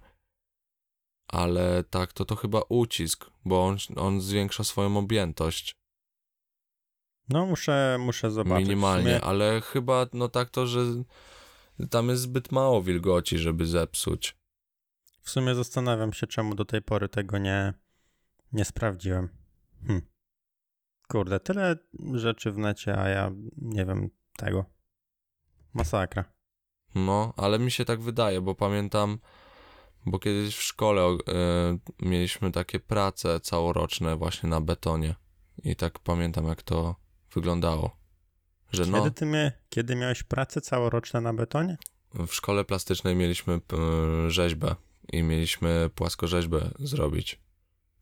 Ale 1.31 1.83
tak, 1.83 2.13
to 2.13 2.25
to 2.25 2.35
chyba 2.35 2.61
ucisk, 2.69 3.29
bo 3.45 3.65
on, 3.65 3.77
on 3.95 4.21
zwiększa 4.21 4.63
swoją 4.63 4.97
objętość. 4.97 5.75
No 7.29 7.45
muszę, 7.45 7.97
muszę 7.99 8.31
zobaczyć. 8.31 8.67
Minimalnie, 8.67 9.21
ale 9.21 9.61
chyba 9.61 10.05
no 10.13 10.29
tak 10.29 10.49
to, 10.49 10.67
że 10.67 10.79
tam 11.89 12.09
jest 12.09 12.21
zbyt 12.21 12.51
mało 12.51 12.83
wilgoci, 12.83 13.37
żeby 13.37 13.65
zepsuć. 13.65 14.37
W 15.21 15.29
sumie 15.29 15.55
zastanawiam 15.55 16.13
się, 16.13 16.27
czemu 16.27 16.55
do 16.55 16.65
tej 16.65 16.81
pory 16.81 17.09
tego 17.09 17.37
nie, 17.37 17.73
nie 18.53 18.65
sprawdziłem. 18.65 19.29
Hm. 19.87 20.01
Kurde, 21.07 21.39
tyle 21.39 21.75
rzeczy 22.13 22.51
w 22.51 22.57
necie, 22.57 22.97
a 22.97 23.09
ja 23.09 23.31
nie 23.57 23.85
wiem 23.85 24.09
tego. 24.37 24.65
Masakra. 25.73 26.23
No, 26.95 27.33
ale 27.37 27.59
mi 27.59 27.71
się 27.71 27.85
tak 27.85 28.01
wydaje, 28.01 28.41
bo 28.41 28.55
pamiętam, 28.55 29.19
bo 30.05 30.19
kiedyś 30.19 30.55
w 30.55 30.61
szkole 30.63 31.01
e, 31.01 31.17
mieliśmy 32.01 32.51
takie 32.51 32.79
prace 32.79 33.39
całoroczne 33.39 34.15
właśnie 34.15 34.49
na 34.49 34.61
betonie 34.61 35.15
i 35.63 35.75
tak 35.75 35.99
pamiętam 35.99 36.45
jak 36.47 36.63
to 36.63 36.95
wyglądało. 37.33 37.97
Że 38.71 38.85
no, 38.85 38.97
Kiedy 38.97 39.11
ty 39.11 39.25
mia- 39.25 39.51
kiedy 39.69 39.95
miałeś 39.95 40.23
pracę 40.23 40.61
całoroczne 40.61 41.21
na 41.21 41.33
betonie? 41.33 41.77
w 42.13 42.33
szkole 42.33 42.65
plastycznej 42.65 43.15
mieliśmy 43.15 43.53
e, 43.53 43.59
rzeźbę 44.31 44.75
i 45.13 45.23
mieliśmy 45.23 45.89
płaskorzeźbę 45.95 46.71
zrobić. 46.79 47.41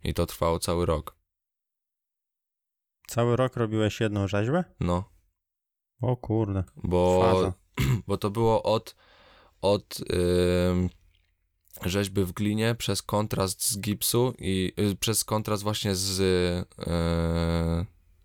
I 0.03 0.13
to 0.13 0.25
trwało 0.25 0.59
cały 0.59 0.85
rok. 0.85 1.15
Cały 3.07 3.35
rok 3.35 3.55
robiłeś 3.55 3.99
jedną 3.99 4.27
rzeźbę? 4.27 4.63
No, 4.79 5.09
O 6.01 6.17
kurde. 6.17 6.63
bo 6.75 7.21
Faza. 7.21 7.53
bo 8.07 8.17
to 8.17 8.29
było 8.29 8.63
od, 8.63 8.95
od 9.61 9.97
ym, 10.69 10.89
rzeźby 11.85 12.23
w 12.23 12.31
glinie 12.31 12.75
przez 12.75 13.01
kontrast 13.01 13.69
z 13.69 13.79
gipsu 13.79 14.33
i 14.37 14.73
y, 14.79 14.95
przez 14.95 15.23
kontrast 15.23 15.63
właśnie 15.63 15.95
z 15.95 16.19
y, 16.19 16.85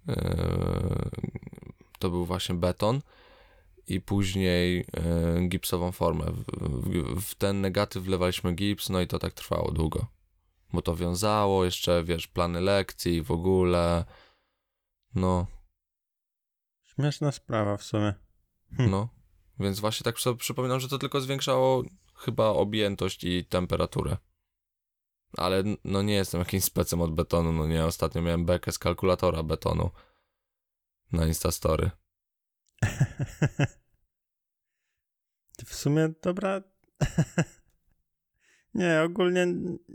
y, 0.09 0.15
to 1.99 2.11
był 2.11 2.25
właśnie 2.25 2.55
beton 2.55 3.03
i 3.87 4.01
później 4.01 4.81
y, 4.81 5.49
gipsową 5.49 5.93
formę. 5.93 6.25
W, 6.25 6.45
w, 6.63 7.21
w 7.21 7.35
ten 7.35 7.61
negatyw 7.61 8.03
wlewaliśmy 8.03 8.55
gips, 8.55 8.89
no 8.89 9.01
i 9.01 9.07
to 9.07 9.19
tak 9.19 9.33
trwało 9.33 9.71
długo. 9.71 10.07
Bo 10.73 10.83
to 10.83 10.97
wiązało, 10.97 11.65
jeszcze 11.65 12.05
wiesz, 12.05 12.27
plany 12.27 12.61
lekcji 12.61 13.23
w 13.23 13.31
ogóle. 13.31 14.05
No, 15.15 15.47
Śmieszna 16.95 17.33
sprawa 17.33 17.77
w 17.77 17.83
sumie. 17.83 18.15
Hm. 18.77 18.91
no. 18.91 19.09
Więc 19.61 19.81
właśnie 19.81 20.05
tak 20.05 20.19
sobie 20.19 20.39
przypominam, 20.39 20.81
że 20.81 20.89
to 20.89 20.99
tylko 20.99 21.21
zwiększało 21.21 21.83
chyba 22.17 22.49
objętość 22.49 23.25
i 23.25 23.45
temperaturę. 23.45 24.17
Ale 25.37 25.63
no 25.85 26.03
nie 26.03 26.15
jestem 26.15 26.39
jakimś 26.39 26.65
specem 26.65 27.01
od 27.01 27.15
betonu, 27.15 27.53
no 27.53 27.67
nie. 27.67 27.85
Ostatnio 27.85 28.23
miałem 28.23 28.47
bekę 28.47 28.73
z 28.73 28.79
kalkulatora 28.79 29.43
betonu 29.43 29.91
na 31.13 31.27
Instastory. 31.27 31.91
w 35.67 35.75
sumie 35.75 36.09
dobra. 36.23 36.63
nie, 38.75 39.03
ogólnie 39.03 39.47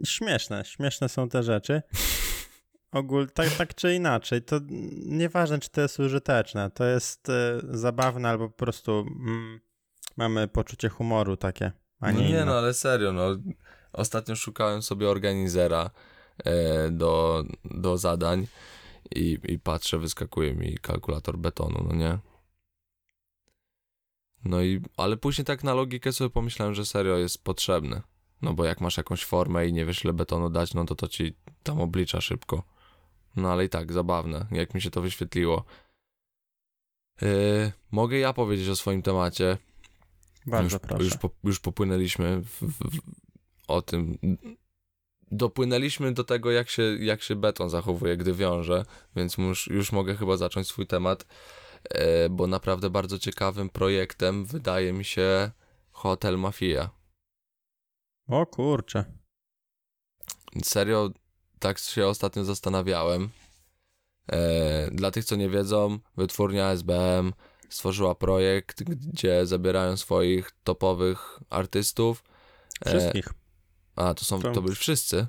śmieszne. 0.06 0.66
Śmieszne 0.66 1.10
są 1.10 1.30
te 1.30 1.44
rzeczy. 1.44 1.82
Ogól, 2.92 3.32
tak, 3.32 3.50
tak 3.50 3.76
czy 3.76 3.96
inaczej, 3.96 4.42
to 4.42 4.60
nieważne, 5.06 5.60
czy 5.60 5.70
to 5.70 5.82
jest 5.82 6.00
użyteczne, 6.00 6.72
to 6.72 6.86
jest 6.86 7.30
e, 7.30 7.60
zabawne 7.64 8.30
albo 8.30 8.50
po 8.50 8.58
prostu 8.58 8.92
mm, 8.92 9.60
mamy 10.18 10.48
poczucie 10.48 10.90
humoru 10.90 11.38
takie, 11.38 11.72
a 12.00 12.12
No 12.12 12.20
nie, 12.20 12.30
inne. 12.30 12.46
no, 12.46 12.58
ale 12.58 12.74
serio, 12.74 13.14
no. 13.14 13.24
Ostatnio 13.94 14.36
szukałem 14.36 14.82
sobie 14.82 15.10
organizera 15.10 15.90
e, 16.46 16.90
do, 16.90 17.44
do 17.66 17.98
zadań 17.98 18.48
i, 19.16 19.40
i 19.44 19.60
patrzę, 19.60 19.98
wyskakuje 19.98 20.54
mi 20.56 20.78
kalkulator 20.78 21.38
betonu, 21.38 21.86
no 21.90 21.96
nie? 21.96 22.18
No 24.46 24.62
i, 24.62 24.82
ale 24.98 25.18
później 25.18 25.46
tak 25.46 25.64
na 25.64 25.74
logikę 25.74 26.14
sobie 26.14 26.30
pomyślałem, 26.30 26.76
że 26.76 26.86
serio 26.86 27.18
jest 27.18 27.44
potrzebny. 27.44 28.02
No 28.42 28.54
bo 28.54 28.66
jak 28.66 28.82
masz 28.82 28.98
jakąś 28.98 29.26
formę 29.26 29.68
i 29.68 29.74
nie 29.74 29.86
wiesz 29.86 30.04
ile 30.04 30.14
betonu 30.14 30.50
dać, 30.50 30.74
no 30.74 30.86
to 30.86 30.96
to 30.96 31.08
ci 31.08 31.36
tam 31.64 31.82
oblicza 31.82 32.22
szybko. 32.22 32.64
No 33.36 33.52
ale 33.52 33.66
i 33.66 33.70
tak, 33.70 33.94
zabawne, 33.94 34.46
jak 34.52 34.74
mi 34.74 34.82
się 34.82 34.92
to 34.92 35.02
wyświetliło. 35.02 35.66
Yy, 37.22 37.72
mogę 37.92 38.18
ja 38.18 38.34
powiedzieć 38.34 38.70
o 38.70 38.76
swoim 38.76 39.02
temacie, 39.02 39.58
Bardzo 40.46 40.76
już, 40.76 40.82
proszę. 40.82 41.04
Już, 41.04 41.18
po, 41.18 41.30
już 41.44 41.60
popłynęliśmy 41.60 42.42
w, 42.42 42.62
w, 42.62 43.00
o 43.68 43.82
tym. 43.82 44.18
Dopłynęliśmy 45.32 46.14
do 46.14 46.24
tego, 46.24 46.52
jak 46.52 46.70
się, 46.70 46.84
jak 47.00 47.22
się 47.22 47.36
beton 47.36 47.70
zachowuje, 47.70 48.18
gdy 48.18 48.34
wiąże, 48.34 48.86
więc 49.16 49.38
już, 49.38 49.68
już 49.68 49.92
mogę 49.92 50.16
chyba 50.16 50.38
zacząć 50.38 50.68
swój 50.68 50.88
temat, 50.88 51.26
e, 51.90 52.30
bo 52.30 52.48
naprawdę 52.48 52.90
bardzo 52.90 53.20
ciekawym 53.20 53.70
projektem 53.70 54.46
wydaje 54.46 54.94
mi 54.94 55.06
się 55.06 55.52
Hotel 55.92 56.38
Mafia. 56.38 56.90
O 58.28 58.46
kurczę. 58.46 59.06
Serio, 60.64 61.10
tak 61.60 61.80
się 61.80 62.08
ostatnio 62.08 62.46
zastanawiałem, 62.46 63.30
E, 64.32 64.92
dla 64.92 65.12
tych, 65.12 65.26
co 65.26 65.36
nie 65.36 65.50
wiedzą, 65.50 66.00
wytwórnia 66.18 66.72
SBM 66.72 67.34
stworzyła 67.70 68.16
projekt, 68.16 68.84
gdzie 68.84 69.46
zabierają 69.46 69.98
swoich 69.98 70.52
topowych 70.64 71.40
artystów. 71.50 72.24
E, 72.86 72.90
Wszystkich. 72.90 73.30
a, 73.96 74.14
to 74.14 74.26
są, 74.26 74.42
To- 74.42 74.52
to 74.52 74.62
byli 74.62 74.76
wszyscy? 74.76 75.28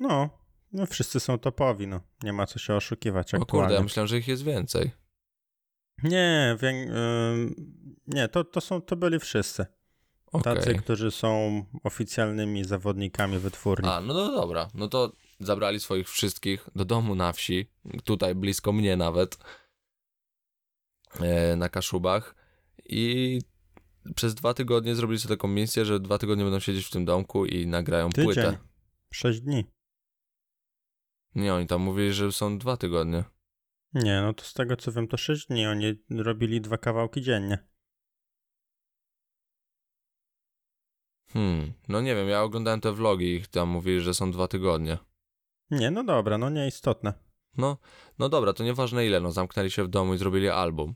No, 0.00 0.30
no 0.72 0.86
wszyscy 0.86 1.20
są 1.20 1.38
topowi, 1.38 1.86
no. 1.86 2.00
Nie 2.22 2.32
ma 2.32 2.46
co 2.46 2.58
się 2.58 2.74
oszukiwać 2.74 3.34
O 3.34 3.46
kurde, 3.46 3.74
ja 3.74 3.82
myślałem, 3.82 4.08
że 4.08 4.18
ich 4.18 4.28
jest 4.28 4.42
więcej. 4.42 4.90
Nie, 6.02 6.56
ym, 6.62 7.54
nie, 8.06 8.28
to, 8.28 8.44
to 8.44 8.60
są, 8.60 8.82
to 8.82 8.96
byli 8.96 9.18
wszyscy. 9.20 9.66
Okej. 10.32 10.54
Tacy, 10.54 10.74
którzy 10.74 11.10
są 11.10 11.64
oficjalnymi 11.84 12.64
zawodnikami 12.64 13.38
wytwórni. 13.38 13.88
A, 13.88 14.00
no 14.00 14.14
to 14.14 14.32
dobra. 14.32 14.68
No 14.74 14.88
to 14.88 15.12
zabrali 15.40 15.80
swoich 15.80 16.08
wszystkich 16.10 16.68
do 16.74 16.84
domu 16.84 17.14
na 17.14 17.32
wsi, 17.32 17.70
tutaj 18.04 18.34
blisko 18.34 18.72
mnie 18.72 18.96
nawet, 18.96 19.34
e, 19.34 19.38
na 21.56 21.68
Kaszubach 21.68 22.34
i 22.84 23.38
przez 24.16 24.34
dwa 24.34 24.54
tygodnie 24.54 24.94
zrobili 24.94 25.20
sobie 25.20 25.36
taką 25.36 25.48
misję, 25.48 25.84
że 25.84 26.00
dwa 26.00 26.18
tygodnie 26.18 26.44
będą 26.44 26.60
siedzieć 26.60 26.86
w 26.86 26.90
tym 26.90 27.04
domku 27.04 27.46
i 27.46 27.66
nagrają 27.66 28.10
Tydzień. 28.10 28.24
płytę. 28.24 28.58
Sześć 29.12 29.40
dni. 29.40 29.64
Nie, 31.34 31.54
oni 31.54 31.66
tam 31.66 31.80
mówili, 31.80 32.12
że 32.12 32.32
są 32.32 32.58
dwa 32.58 32.76
tygodnie. 32.76 33.24
Nie, 33.94 34.20
no 34.22 34.34
to 34.34 34.44
z 34.44 34.54
tego 34.54 34.76
co 34.76 34.92
wiem, 34.92 35.08
to 35.08 35.16
sześć 35.16 35.46
dni. 35.46 35.66
Oni 35.66 35.94
robili 36.10 36.60
dwa 36.60 36.78
kawałki 36.78 37.22
dziennie. 37.22 37.58
Hmm, 41.32 41.72
no 41.88 42.00
nie 42.00 42.14
wiem, 42.14 42.28
ja 42.28 42.42
oglądałem 42.42 42.80
te 42.80 42.92
vlogi 42.92 43.24
i 43.26 43.34
ich 43.34 43.48
tam 43.48 43.68
mówili, 43.68 44.00
że 44.00 44.14
są 44.14 44.30
dwa 44.30 44.48
tygodnie. 44.48 44.98
Nie, 45.70 45.90
no 45.90 46.04
dobra, 46.04 46.38
no 46.38 46.50
nieistotne. 46.50 47.29
No, 47.56 47.78
no 48.18 48.28
dobra, 48.28 48.52
to 48.52 48.64
nieważne 48.64 49.06
ile, 49.06 49.20
no 49.20 49.32
zamknęli 49.32 49.70
się 49.70 49.84
w 49.84 49.88
domu 49.88 50.14
i 50.14 50.18
zrobili 50.18 50.48
album. 50.48 50.94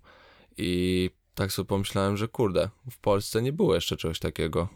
I 0.57 1.11
tak 1.35 1.53
sobie 1.53 1.67
pomyślałem, 1.67 2.17
że 2.17 2.29
kurde, 2.29 2.69
w 2.91 2.99
Polsce 2.99 3.43
nie 3.43 3.53
było 3.53 3.75
jeszcze 3.75 3.97
czegoś 3.97 4.19
takiego. 4.19 4.69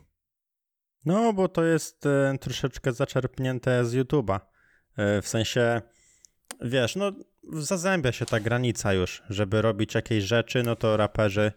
No, 1.04 1.32
bo 1.32 1.48
to 1.48 1.64
jest 1.64 2.06
e, 2.06 2.38
troszeczkę 2.40 2.92
zaczerpnięte 2.92 3.84
z 3.84 3.94
YouTube'a. 3.94 4.40
E, 4.96 5.22
w 5.22 5.28
sensie, 5.28 5.82
wiesz, 6.60 6.96
no 6.96 7.12
zazębia 7.52 8.12
się 8.12 8.26
ta 8.26 8.40
granica 8.40 8.92
już, 8.92 9.22
żeby 9.30 9.62
robić 9.62 9.94
jakieś 9.94 10.24
rzeczy, 10.24 10.62
no 10.62 10.76
to 10.76 10.96
raperzy 10.96 11.52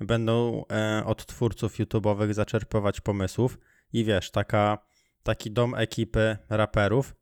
będą 0.00 0.64
e, 0.70 1.02
od 1.06 1.26
twórców 1.26 1.78
YouTube'owych 1.78 2.32
zaczerpywać 2.32 3.00
pomysłów 3.00 3.58
i 3.92 4.04
wiesz, 4.04 4.30
taka, 4.30 4.78
taki 5.22 5.50
dom 5.50 5.74
ekipy 5.74 6.36
raperów. 6.48 7.14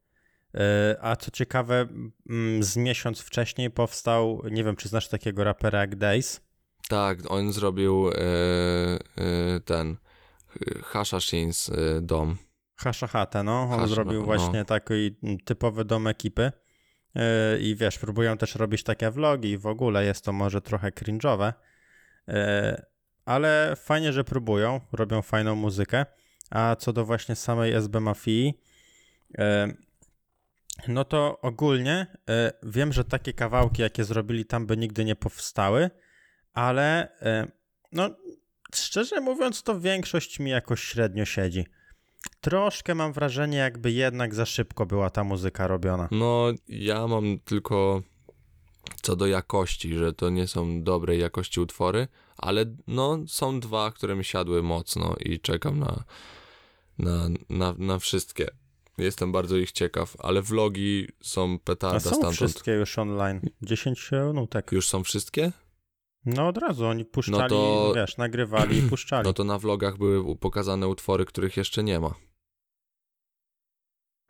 E, 0.54 0.96
a 1.00 1.16
co 1.16 1.30
ciekawe, 1.30 1.88
mm, 2.30 2.62
z 2.62 2.76
miesiąc 2.76 3.20
wcześniej 3.20 3.70
powstał, 3.70 4.42
nie 4.50 4.64
wiem, 4.64 4.76
czy 4.76 4.88
znasz 4.88 5.08
takiego 5.08 5.44
rapera 5.44 5.80
jak 5.80 5.96
Days. 5.96 6.40
Tak, 6.88 7.30
on 7.30 7.52
zrobił 7.52 8.08
e, 8.08 8.14
e, 8.14 9.60
ten 9.60 9.96
Hashashins 10.82 11.70
dom. 12.02 12.36
Hashahata, 12.76 13.42
no. 13.42 13.62
On 13.62 13.80
Hash- 13.80 13.88
zrobił 13.88 14.20
no, 14.20 14.26
właśnie 14.26 14.64
taki 14.64 15.16
typowy 15.44 15.84
dom 15.84 16.06
ekipy. 16.06 16.52
Yy, 17.14 17.22
I 17.60 17.76
wiesz, 17.76 17.98
próbują 17.98 18.36
też 18.36 18.54
robić 18.54 18.82
takie 18.82 19.10
vlogi 19.10 19.50
i 19.50 19.58
w 19.58 19.66
ogóle 19.66 20.04
jest 20.04 20.24
to 20.24 20.32
może 20.32 20.60
trochę 20.60 20.90
cringe'owe, 20.90 21.52
yy, 22.28 22.34
ale 23.24 23.76
fajnie, 23.76 24.12
że 24.12 24.24
próbują, 24.24 24.80
robią 24.92 25.22
fajną 25.22 25.54
muzykę. 25.54 26.06
A 26.50 26.76
co 26.76 26.92
do 26.92 27.04
właśnie 27.04 27.36
samej 27.36 27.72
SB 27.72 28.00
Mafii, 28.00 28.60
no 30.88 31.04
to 31.04 31.40
ogólnie 31.40 32.06
yy, 32.28 32.34
wiem, 32.62 32.92
że 32.92 33.04
takie 33.04 33.32
kawałki, 33.32 33.82
jakie 33.82 34.04
zrobili 34.04 34.44
tam, 34.44 34.66
by 34.66 34.76
nigdy 34.76 35.04
nie 35.04 35.16
powstały, 35.16 35.90
ale 36.52 37.16
yy, 37.22 37.52
no 37.92 38.10
szczerze 38.74 39.20
mówiąc, 39.20 39.62
to 39.62 39.80
większość 39.80 40.38
mi 40.38 40.50
jakoś 40.50 40.82
średnio 40.82 41.24
siedzi. 41.24 41.66
Troszkę 42.40 42.94
mam 42.94 43.12
wrażenie, 43.12 43.58
jakby 43.58 43.92
jednak 43.92 44.34
za 44.34 44.46
szybko 44.46 44.86
była 44.86 45.10
ta 45.10 45.24
muzyka 45.24 45.66
robiona. 45.66 46.08
No, 46.10 46.46
ja 46.68 47.06
mam 47.06 47.38
tylko 47.38 48.02
co 49.02 49.16
do 49.16 49.26
jakości, 49.26 49.94
że 49.94 50.12
to 50.12 50.30
nie 50.30 50.48
są 50.48 50.82
dobrej 50.82 51.20
jakości 51.20 51.60
utwory, 51.60 52.08
ale 52.36 52.64
no, 52.86 53.18
są 53.26 53.60
dwa, 53.60 53.90
które 53.90 54.16
mi 54.16 54.24
siadły 54.24 54.62
mocno 54.62 55.14
i 55.20 55.40
czekam 55.40 55.78
na, 55.78 56.04
na, 56.98 57.28
na, 57.50 57.74
na 57.78 57.98
wszystkie. 57.98 58.46
Jestem 59.00 59.32
bardzo 59.32 59.56
ich 59.56 59.72
ciekaw, 59.72 60.16
ale 60.18 60.42
vlogi 60.42 61.08
są 61.22 61.54
A 61.54 61.58
petarda 61.64 62.00
są 62.00 62.10
stamtąd. 62.10 62.34
wszystkie 62.36 62.72
już 62.72 62.98
online. 62.98 63.40
10 63.62 64.10
nutek. 64.34 64.72
Już 64.72 64.88
są 64.88 65.04
wszystkie? 65.04 65.52
No 66.24 66.48
od 66.48 66.58
razu 66.58 66.86
oni 66.86 67.04
puszczali, 67.04 67.42
No 67.42 67.48
to- 67.48 67.92
wiesz, 67.96 68.16
nagrywali 68.16 68.78
i 68.78 68.82
puszczali. 68.82 69.24
No 69.28 69.32
to 69.32 69.44
na 69.44 69.58
vlogach 69.58 69.98
były 69.98 70.36
pokazane 70.36 70.88
utwory, 70.88 71.24
których 71.24 71.56
jeszcze 71.56 71.82
nie 71.84 72.00
ma. 72.00 72.14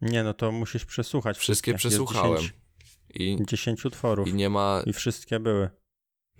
Nie, 0.00 0.24
no 0.24 0.34
to 0.34 0.52
musisz 0.52 0.84
przesłuchać 0.84 1.38
Wszystkie 1.38 1.78
wszystkie. 1.78 2.04
Przesłuchałem. 2.06 2.36
10, 2.42 2.54
I, 3.14 3.38
10 3.46 3.84
utworów 3.84 4.28
I 4.28 4.30
i, 4.30 4.34
nie 4.34 4.48
ma, 4.50 4.82
wszystkie 4.94 5.40
były. 5.40 5.70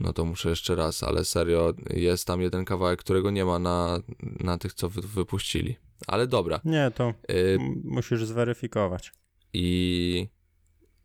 no 0.00 0.12
to 0.12 0.24
muszę 0.24 0.50
jeszcze 0.50 0.74
raz, 0.74 1.02
ale 1.02 1.24
serio, 1.24 1.74
jest 1.90 2.26
tam 2.26 2.40
jeden 2.40 2.64
kawałek, 2.64 3.00
którego 3.00 3.30
nie 3.30 3.44
ma 3.44 3.58
na, 3.58 4.00
na 4.40 4.58
tych, 4.58 4.74
co 4.74 4.88
wy, 4.88 5.00
wypuścili. 5.02 5.76
Ale 6.06 6.26
dobra. 6.26 6.60
Nie, 6.64 6.90
to 6.94 7.14
Y, 7.30 7.58
musisz 7.84 8.24
zweryfikować. 8.24 9.12
I 9.52 10.28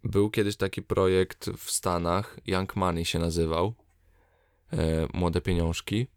był 0.04 0.30
kiedyś 0.30 0.56
taki 0.56 0.82
projekt 0.82 1.50
w 1.50 1.72
Stanach, 1.72 2.40
Young 2.48 2.76
Money 2.76 3.06
się 3.06 3.20
nazywał, 3.20 3.74
e, 4.74 5.08
Młode 5.14 5.42
Pieniążki. 5.42 6.08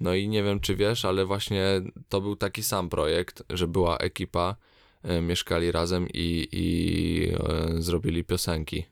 No 0.00 0.14
i 0.14 0.28
nie 0.28 0.42
wiem, 0.42 0.60
czy 0.60 0.76
wiesz, 0.76 1.04
ale 1.04 1.24
właśnie 1.24 1.64
to 2.08 2.20
był 2.20 2.36
taki 2.36 2.62
sam 2.62 2.88
projekt, 2.88 3.42
że 3.50 3.68
była 3.68 3.98
ekipa, 3.98 4.56
e, 5.02 5.20
mieszkali 5.20 5.72
razem 5.72 6.06
i, 6.14 6.48
i 6.52 7.28
e, 7.32 7.82
zrobili 7.82 8.24
piosenki 8.24 8.84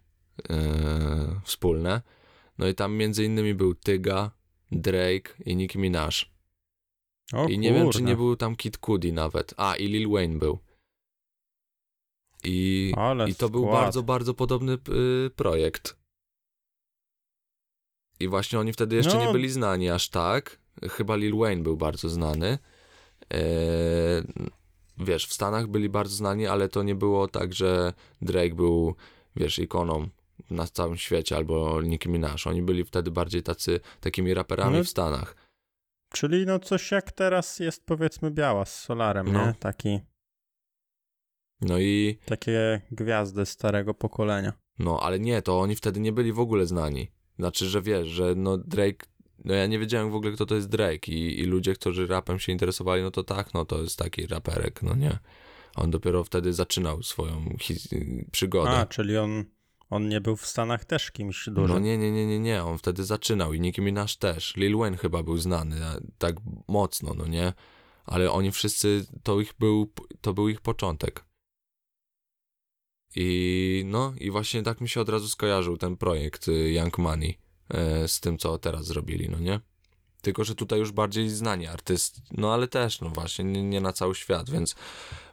wspólne. 1.44 2.02
No 2.58 2.68
i 2.68 2.74
tam 2.74 2.94
między 2.94 3.24
innymi 3.24 3.54
był 3.54 3.74
Tyga, 3.74 4.30
Drake 4.72 5.34
i 5.44 5.56
Nicki 5.56 5.78
Minaj. 5.78 6.10
O 7.32 7.46
I 7.48 7.58
nie 7.58 7.72
wiem, 7.74 7.90
czy 7.90 8.02
nie 8.02 8.16
był 8.16 8.36
tam 8.36 8.56
Kid 8.56 8.78
Cudi 8.78 9.12
nawet. 9.12 9.54
A, 9.56 9.76
i 9.76 9.86
Lil 9.88 10.08
Wayne 10.08 10.38
był. 10.38 10.58
I, 12.44 12.92
Ale 12.96 13.30
i 13.30 13.34
to 13.34 13.48
był 13.48 13.62
skład. 13.62 13.82
bardzo, 13.82 14.02
bardzo 14.02 14.34
podobny 14.34 14.72
y, 15.26 15.30
projekt. 15.36 15.96
I 18.20 18.28
właśnie 18.28 18.58
oni 18.60 18.72
wtedy 18.72 18.96
jeszcze 18.96 19.14
No. 19.18 19.26
nie 19.26 19.32
byli 19.32 19.48
znani 19.48 19.90
aż 19.90 20.08
tak. 20.08 20.60
Chyba 20.90 21.16
Lil 21.16 21.36
Wayne 21.36 21.62
był 21.62 21.76
bardzo 21.76 22.08
znany. 22.08 22.58
E, 23.34 23.38
wiesz, 24.98 25.26
w 25.26 25.32
Stanach 25.32 25.66
byli 25.66 25.88
bardzo 25.88 26.14
znani, 26.16 26.46
ale 26.46 26.68
to 26.68 26.82
nie 26.82 26.94
było 26.94 27.28
tak, 27.28 27.54
że 27.54 27.92
Drake 28.22 28.54
był, 28.54 28.94
wiesz, 29.36 29.58
ikoną 29.58 30.08
na 30.50 30.66
całym 30.66 30.96
świecie, 30.96 31.36
albo 31.36 31.82
Nicki 31.82 32.08
Minaj. 32.08 32.36
Oni 32.46 32.62
byli 32.62 32.84
wtedy 32.84 33.10
bardziej 33.10 33.42
tacy, 33.42 33.80
takimi 34.00 34.34
raperami 34.34 34.76
No. 34.78 34.84
w 34.84 34.88
Stanach. 34.88 35.36
Czyli 36.12 36.46
no 36.46 36.58
coś 36.58 36.90
jak 36.90 37.12
teraz 37.12 37.58
jest 37.58 37.86
powiedzmy 37.86 38.30
biała 38.30 38.64
z 38.64 38.80
Solarem, 38.80 39.32
No. 39.32 39.46
nie? 39.46 39.54
Taki, 39.54 40.00
No 41.60 41.78
i 41.78 42.18
takie 42.24 42.80
gwiazdy 42.92 43.46
starego 43.46 43.94
pokolenia. 43.94 44.52
No, 44.78 45.00
ale 45.00 45.20
nie, 45.20 45.42
to 45.42 45.60
oni 45.60 45.76
wtedy 45.76 46.00
nie 46.00 46.12
byli 46.12 46.32
w 46.32 46.40
ogóle 46.40 46.66
znani. 46.66 47.10
Znaczy, 47.38 47.66
że 47.66 47.82
wiesz, 47.82 48.08
że 48.08 48.34
no 48.36 48.58
Drake, 48.58 49.06
no 49.44 49.54
ja 49.54 49.66
nie 49.66 49.78
wiedziałem 49.78 50.10
w 50.10 50.14
ogóle, 50.14 50.32
kto 50.32 50.46
to 50.46 50.54
jest 50.54 50.68
Drake 50.68 51.12
i, 51.12 51.40
i 51.40 51.44
ludzie, 51.44 51.74
którzy 51.74 52.06
rapem 52.06 52.38
się 52.38 52.52
interesowali, 52.52 53.02
no 53.02 53.10
to 53.10 53.24
tak, 53.24 53.54
no 53.54 53.64
to 53.64 53.82
jest 53.82 53.98
taki 53.98 54.26
raperek, 54.26 54.82
no 54.82 54.94
nie. 54.94 55.18
On 55.76 55.90
dopiero 55.90 56.24
wtedy 56.24 56.52
zaczynał 56.52 57.02
swoją 57.02 57.56
przygodę. 58.32 58.70
A, 58.70 58.86
czyli 58.86 59.16
on, 59.18 59.44
on 59.90 60.08
nie 60.08 60.20
był 60.20 60.36
w 60.36 60.46
Stanach 60.46 60.84
też 60.84 61.10
kimś 61.10 61.48
dużym. 61.48 61.74
No 61.74 61.78
nie, 61.78 61.98
nie, 61.98 62.12
nie, 62.12 62.26
nie, 62.26 62.38
nie, 62.38 62.64
on 62.64 62.78
wtedy 62.78 63.04
zaczynał 63.04 63.52
i 63.52 63.60
Nicki 63.60 63.82
Minaj 63.82 64.06
też. 64.18 64.56
Lil 64.56 64.76
Wayne 64.76 64.96
chyba 64.96 65.22
był 65.22 65.38
znany 65.38 65.76
tak 66.18 66.36
mocno, 66.68 67.14
no 67.14 67.26
nie. 67.26 67.52
Ale 68.04 68.30
oni 68.32 68.52
wszyscy, 68.52 69.06
to 69.22 69.40
ich 69.40 69.54
był, 69.58 69.92
to 70.20 70.34
był 70.34 70.48
ich 70.48 70.60
początek. 70.60 71.24
I 73.16 73.82
no, 73.86 74.12
i 74.18 74.30
właśnie 74.30 74.62
tak 74.62 74.80
mi 74.80 74.88
się 74.88 75.00
od 75.00 75.08
razu 75.08 75.28
skojarzył 75.28 75.76
ten 75.76 75.96
projekt 75.96 76.48
y, 76.48 76.72
Young 76.72 76.98
Money 76.98 77.38
e, 77.68 78.08
z 78.08 78.20
tym, 78.20 78.38
co 78.38 78.58
teraz 78.58 78.86
zrobili, 78.86 79.28
no 79.28 79.38
nie? 79.38 79.60
Tylko, 80.22 80.44
że 80.44 80.54
tutaj 80.54 80.78
już 80.78 80.92
bardziej 80.92 81.28
znani 81.28 81.66
artyst, 81.66 82.20
no 82.30 82.54
ale 82.54 82.68
też, 82.68 83.00
no 83.00 83.08
właśnie, 83.08 83.44
nie, 83.44 83.62
nie 83.62 83.80
na 83.80 83.92
cały 83.92 84.14
świat, 84.14 84.50
więc 84.50 84.74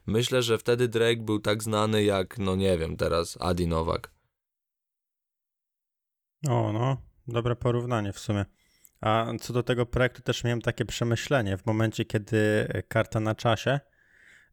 myślę, 0.07 0.43
że 0.43 0.57
wtedy 0.57 0.87
Drake 0.87 1.21
był 1.21 1.39
tak 1.39 1.63
znany 1.63 2.03
jak, 2.03 2.37
no 2.37 2.55
nie 2.55 2.77
wiem, 2.77 2.97
teraz 2.97 3.37
Adi 3.39 3.67
Nowak. 3.67 4.16
O, 6.49 6.73
no, 6.73 6.97
dobre 7.27 7.55
porównanie 7.55 8.13
w 8.13 8.19
sumie. 8.19 8.45
A 9.01 9.27
co 9.41 9.53
do 9.53 9.63
tego 9.63 9.85
projektu 9.85 10.21
też 10.21 10.43
miałem 10.43 10.61
takie 10.61 10.85
przemyślenie. 10.85 11.57
W 11.57 11.65
momencie, 11.65 12.05
kiedy 12.05 12.67
Karta 12.87 13.19
na 13.19 13.35
czasie, 13.35 13.79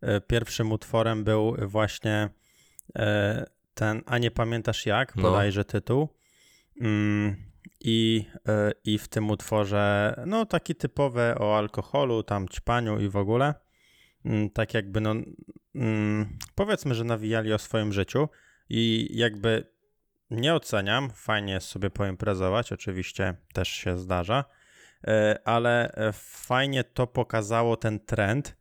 e, 0.01 0.20
pierwszym 0.20 0.72
utworem 0.72 1.24
był 1.24 1.57
właśnie 1.66 2.28
e, 2.97 3.45
ten, 3.74 4.03
a 4.07 4.18
nie 4.18 4.30
pamiętasz 4.30 4.87
jak, 4.87 5.16
No. 5.16 5.22
bodajże 5.22 5.64
tytuł. 5.64 6.09
Mm, 6.80 7.37
i, 7.80 8.26
e, 8.49 8.72
I 8.85 8.99
w 8.99 9.09
tym 9.09 9.30
utworze, 9.30 10.14
no 10.26 10.47
taki 10.47 10.74
typowy 10.74 11.35
o 11.39 11.59
alkoholu, 11.59 12.22
tam 12.22 12.49
ćpaniu 12.49 13.01
i 13.01 13.09
w 13.09 13.16
ogóle. 13.16 13.55
Mm, 14.24 14.51
tak 14.51 14.74
jakby, 14.74 15.01
no, 15.01 15.14
mm, 15.74 16.39
powiedzmy, 16.55 16.95
że 16.95 17.05
nawijali 17.05 17.53
o 17.53 17.59
swoim 17.59 17.93
życiu 17.93 18.28
i 18.68 19.09
jakby 19.11 19.74
nie 20.37 20.55
oceniam, 20.55 21.11
fajnie 21.11 21.53
jest 21.53 21.66
sobie 21.68 21.91
poimprezować, 21.91 22.72
oczywiście 22.72 23.35
też 23.53 23.68
się 23.68 23.99
zdarza, 23.99 24.45
e, 25.07 25.39
ale 25.45 25.93
e, 25.93 26.12
fajnie 26.12 26.85
to 26.85 27.07
pokazało 27.07 27.76
ten 27.76 28.01
trend, 28.01 28.57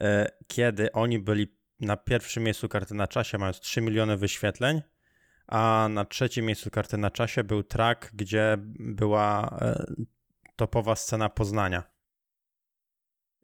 e, 0.00 0.30
kiedy 0.46 0.92
oni 0.92 1.18
byli 1.18 1.54
na 1.80 1.96
pierwszym 1.96 2.42
miejscu 2.42 2.68
karty 2.68 2.94
na 2.94 3.06
czasie, 3.06 3.38
mając 3.38 3.60
3 3.60 3.80
miliony 3.80 4.16
wyświetleń, 4.16 4.82
a 5.46 5.88
na 5.90 6.04
trzecim 6.04 6.46
miejscu 6.46 6.70
karty 6.70 6.98
na 6.98 7.10
czasie 7.10 7.44
był 7.44 7.62
track, 7.62 8.10
gdzie 8.14 8.56
była 8.78 9.58
topowa 10.56 10.96
scena 10.96 11.28
Poznania. 11.28 11.82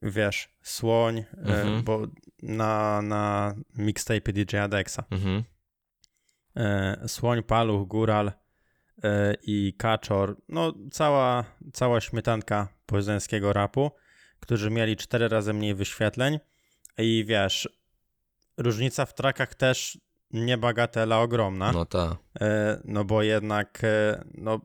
Wiesz, 0.02 0.48
Słoń, 0.62 1.24
Mhm. 1.36 1.82
bo 1.82 2.06
na, 2.42 3.02
na 3.02 3.54
mixtape 3.76 4.32
DJ 4.32 4.56
Adexa. 4.56 4.98
Mhm. 5.10 5.44
E, 6.56 7.08
Słoń, 7.08 7.42
Paluch, 7.42 7.88
Góral 7.88 8.32
e, 9.02 9.34
i 9.42 9.74
Kaczor, 9.78 10.36
no 10.48 10.72
cała, 10.92 11.44
cała 11.72 12.00
śmietanka 12.00 12.68
poznańskiego 12.86 13.52
rapu, 13.52 13.90
którzy 14.40 14.70
mieli 14.70 14.96
cztery 14.96 15.28
razy 15.28 15.52
mniej 15.52 15.74
wyświetleń 15.74 16.38
i 16.98 17.24
wiesz, 17.28 17.68
różnica 18.56 19.06
w 19.06 19.14
trakach 19.14 19.54
też 19.54 19.98
niebagatela 20.30 21.20
ogromna. 21.20 21.72
No 21.72 21.84
ta. 21.84 22.16
E, 22.40 22.80
No 22.84 23.04
bo 23.04 23.22
jednak 23.22 23.82
no, 24.34 24.60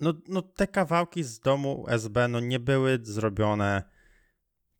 no, 0.00 0.14
no 0.28 0.42
te 0.42 0.66
kawałki 0.66 1.22
z 1.22 1.40
domu 1.40 1.84
SB 1.88 2.28
no 2.28 2.40
nie 2.40 2.60
były 2.60 2.98
zrobione 3.02 3.82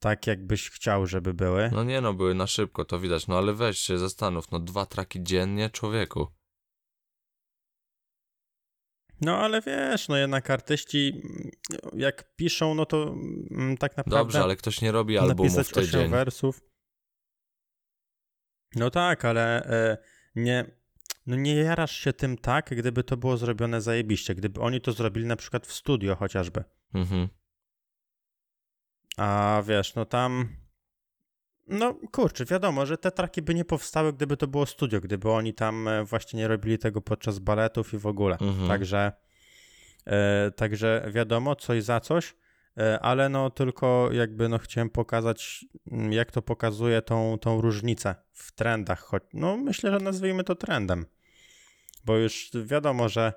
tak, 0.03 0.27
jakbyś 0.27 0.71
chciał, 0.71 1.07
żeby 1.07 1.35
były. 1.35 1.71
No 1.73 1.85
nie 1.85 2.01
no, 2.01 2.15
były 2.15 2.35
na 2.35 2.47
szybko, 2.47 2.85
to 2.85 3.01
widać. 3.01 3.27
No 3.27 3.39
ale 3.39 3.55
weź 3.55 3.79
się 3.79 3.99
zastanów, 3.99 4.51
no 4.51 4.59
dwa 4.59 4.87
traki 4.87 5.23
dziennie, 5.23 5.71
człowieku. 5.71 6.27
No 9.21 9.39
ale 9.39 9.61
wiesz, 9.61 10.09
no 10.09 10.17
jednak 10.17 10.51
artyści 10.51 11.23
mm, 11.25 11.51
jak 11.95 12.37
piszą, 12.37 12.75
no 12.75 12.87
to 12.87 13.03
mm, 13.51 13.77
tak 13.77 13.97
naprawdę 13.97 14.25
Dobrze, 14.25 14.43
ale 14.43 14.57
ktoś 14.57 14.81
nie 14.81 14.93
robi 14.93 15.19
albumów 15.19 15.69
w 15.69 15.73
tydzień. 15.73 16.01
8 16.01 16.11
wersów. 16.11 16.61
No 18.75 18.91
tak, 18.91 19.25
ale 19.25 19.65
e, 19.65 19.99
nie, 20.35 20.77
no 21.27 21.37
nie 21.37 21.55
jarasz 21.55 21.97
się 21.97 22.13
tym 22.13 22.39
tak, 22.39 22.75
gdyby 22.77 23.05
to 23.05 23.17
było 23.17 23.37
zrobione 23.37 23.81
zajebiście, 23.81 24.35
gdyby 24.35 24.61
oni 24.61 24.81
to 24.81 24.93
zrobili 24.93 25.27
na 25.27 25.37
przykład 25.37 25.67
w 25.67 25.73
studio 25.73 26.17
chociażby. 26.17 26.65
Mhm. 26.95 27.29
A 29.17 29.63
wiesz, 29.67 29.95
no 29.95 30.05
tam. 30.05 30.49
No 31.69 31.95
kurczę, 32.13 32.45
wiadomo, 32.45 32.87
że 32.87 32.99
te 32.99 33.11
traki 33.11 33.43
by 33.43 33.55
nie 33.55 33.65
powstały, 33.65 34.13
gdyby 34.13 34.37
to 34.37 34.47
było 34.47 34.67
studio, 34.67 35.01
gdyby 35.01 35.31
oni 35.31 35.55
tam 35.55 35.89
e, 35.89 36.05
właśnie 36.05 36.39
nie 36.39 36.49
robili 36.49 36.79
tego 36.79 37.01
podczas 37.01 37.39
baletów 37.39 37.95
i 37.95 37.99
w 37.99 38.07
ogóle. 38.07 38.39
Mhm. 38.41 38.69
Także, 38.69 39.13
e, 40.07 40.51
także 40.51 41.05
wiadomo, 41.11 41.57
coś 41.57 41.83
za 41.83 42.01
coś, 42.01 42.35
e, 42.79 43.01
ale 43.01 43.29
no 43.29 43.51
tylko 43.51 44.09
jakby 44.13 44.49
no 44.49 44.59
chciałem 44.59 44.91
pokazać, 44.91 45.65
mm, 45.91 46.13
jak 46.13 46.31
to 46.31 46.43
pokazuje 46.43 47.03
tą, 47.03 47.39
tą 47.39 47.61
różnicę 47.61 48.15
w 48.33 48.53
trendach. 48.53 49.01
Choć, 49.01 49.23
no 49.33 49.57
myślę, 49.57 49.91
że 49.91 49.99
nazwijmy 49.99 50.45
to 50.45 50.55
trendem, 50.55 51.07
bo 52.05 52.17
już 52.17 52.51
wiadomo, 52.65 53.09
że 53.09 53.33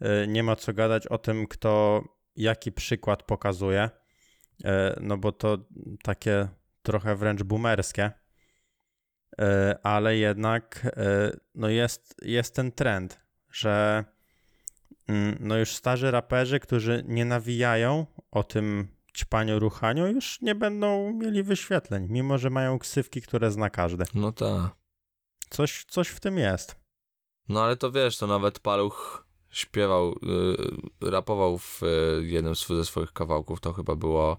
e, 0.00 0.26
nie 0.26 0.42
ma 0.42 0.56
co 0.56 0.72
gadać 0.72 1.06
o 1.06 1.18
tym, 1.18 1.46
kto 1.46 2.02
jaki 2.36 2.72
przykład 2.72 3.22
pokazuje. 3.22 3.90
E, 4.64 4.98
no 5.00 5.18
bo 5.18 5.32
to 5.32 5.58
takie 6.02 6.48
trochę 6.82 7.16
wręcz 7.16 7.42
boomerskie, 7.42 8.12
E, 9.40 9.78
ale 9.82 10.16
jednak 10.16 10.86
e, 10.96 11.36
no 11.54 11.68
jest, 11.68 12.14
jest 12.22 12.54
ten 12.54 12.72
trend, 12.72 13.20
że 13.50 14.04
mm, 15.08 15.36
no 15.40 15.56
już 15.56 15.74
starzy 15.74 16.10
raperzy, 16.10 16.60
którzy 16.60 17.04
nie 17.06 17.24
nawijają 17.24 18.06
o 18.30 18.44
tym 18.44 18.88
ćpaniu, 19.16 19.58
ruchaniu, 19.58 20.06
już 20.06 20.40
nie 20.40 20.54
będą 20.54 21.12
mieli 21.12 21.42
wyświetleń, 21.42 22.06
mimo 22.10 22.38
że 22.38 22.50
mają 22.50 22.78
ksywki, 22.78 23.22
które 23.22 23.50
zna 23.50 23.70
każdy. 23.70 24.04
No 24.14 24.32
ta. 24.32 24.70
Coś, 25.50 25.84
coś 25.84 26.08
w 26.08 26.20
tym 26.20 26.38
jest. 26.38 26.76
No 27.48 27.62
ale 27.62 27.76
to 27.76 27.92
wiesz, 27.92 28.18
to 28.18 28.26
nawet 28.26 28.58
Paluch 28.58 29.27
śpiewał, 29.50 30.12
y, 31.02 31.10
rapował 31.10 31.58
w 31.58 31.82
y, 31.82 32.22
jednym 32.26 32.56
z- 32.56 32.66
ze 32.68 32.84
swoich 32.84 33.12
kawałków, 33.12 33.60
to 33.60 33.72
chyba 33.72 33.96
było 33.96 34.36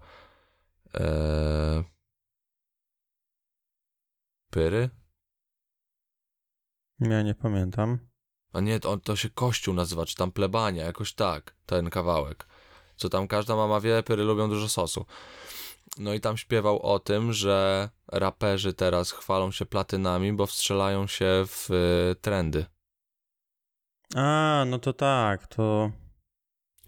e, 0.95 1.83
Pyry? 4.49 4.89
Ja 6.99 7.21
nie 7.21 7.35
pamiętam. 7.35 7.99
A 8.53 8.59
nie, 8.59 8.79
to, 8.79 8.97
to 8.97 9.15
się 9.15 9.29
Kościół 9.29 9.73
nazywa, 9.73 10.05
czy 10.05 10.15
tam 10.15 10.31
plebania, 10.31 10.85
jakoś 10.85 11.13
tak, 11.13 11.55
ten 11.65 11.89
kawałek. 11.89 12.47
Co 12.95 13.09
tam 13.09 13.27
każda 13.27 13.55
mama 13.55 13.79
wie, 13.79 14.03
pyry 14.03 14.23
lubią 14.23 14.49
dużo 14.49 14.69
sosu. 14.69 15.05
No 15.97 16.13
i 16.13 16.19
tam 16.19 16.37
śpiewał 16.37 16.81
o 16.81 16.99
tym, 16.99 17.33
że 17.33 17.89
raperzy 18.07 18.73
teraz 18.73 19.11
chwalą 19.11 19.51
się 19.51 19.65
platynami, 19.65 20.33
bo 20.33 20.45
wstrzelają 20.45 21.07
się 21.07 21.43
w 21.47 21.69
y, 21.71 22.15
trendy. 22.21 22.65
A, 24.15 24.63
no 24.67 24.79
to 24.79 24.93
tak, 24.93 25.47
to... 25.47 25.91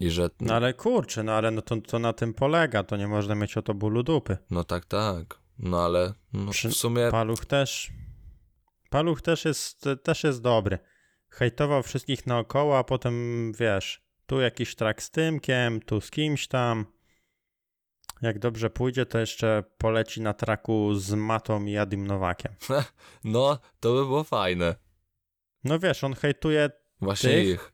I 0.00 0.10
że. 0.10 0.30
No 0.40 0.54
ale 0.54 0.74
kurczę, 0.74 1.22
no 1.22 1.32
ale 1.32 1.50
no 1.50 1.62
to, 1.62 1.76
to 1.76 1.98
na 1.98 2.12
tym 2.12 2.34
polega, 2.34 2.84
to 2.84 2.96
nie 2.96 3.08
można 3.08 3.34
mieć 3.34 3.56
o 3.56 3.62
to 3.62 3.74
bólu 3.74 4.02
dupy. 4.02 4.38
No 4.50 4.64
tak, 4.64 4.84
tak. 4.84 5.38
No 5.58 5.84
ale 5.84 6.12
no, 6.32 6.50
Przy- 6.50 6.68
w 6.68 6.76
sumie. 6.76 7.10
Paluch 7.10 7.44
też. 7.46 7.90
Paluch 8.90 9.22
też 9.22 9.44
jest, 9.44 9.84
też 10.02 10.24
jest 10.24 10.42
dobry. 10.42 10.78
Hejtował 11.28 11.82
wszystkich 11.82 12.26
naokoło, 12.26 12.78
a 12.78 12.84
potem 12.84 13.52
wiesz, 13.52 14.02
tu 14.26 14.40
jakiś 14.40 14.74
trak 14.74 15.02
z 15.02 15.10
Tymkiem, 15.10 15.80
tu 15.80 16.00
z 16.00 16.10
kimś 16.10 16.48
tam. 16.48 16.86
Jak 18.22 18.38
dobrze 18.38 18.70
pójdzie, 18.70 19.06
to 19.06 19.18
jeszcze 19.18 19.64
poleci 19.78 20.20
na 20.20 20.34
traku 20.34 20.94
z 20.94 21.14
Matą 21.14 21.64
i 21.64 21.76
Adim 21.76 22.06
Nowakiem. 22.06 22.54
No, 23.24 23.58
to 23.80 23.94
by 23.94 24.06
było 24.06 24.24
fajne. 24.24 24.74
No 25.64 25.78
wiesz, 25.78 26.04
on 26.04 26.14
hejtuje, 26.14 26.70
Właśnie 27.02 27.30
Tych? 27.30 27.48
ich. 27.48 27.72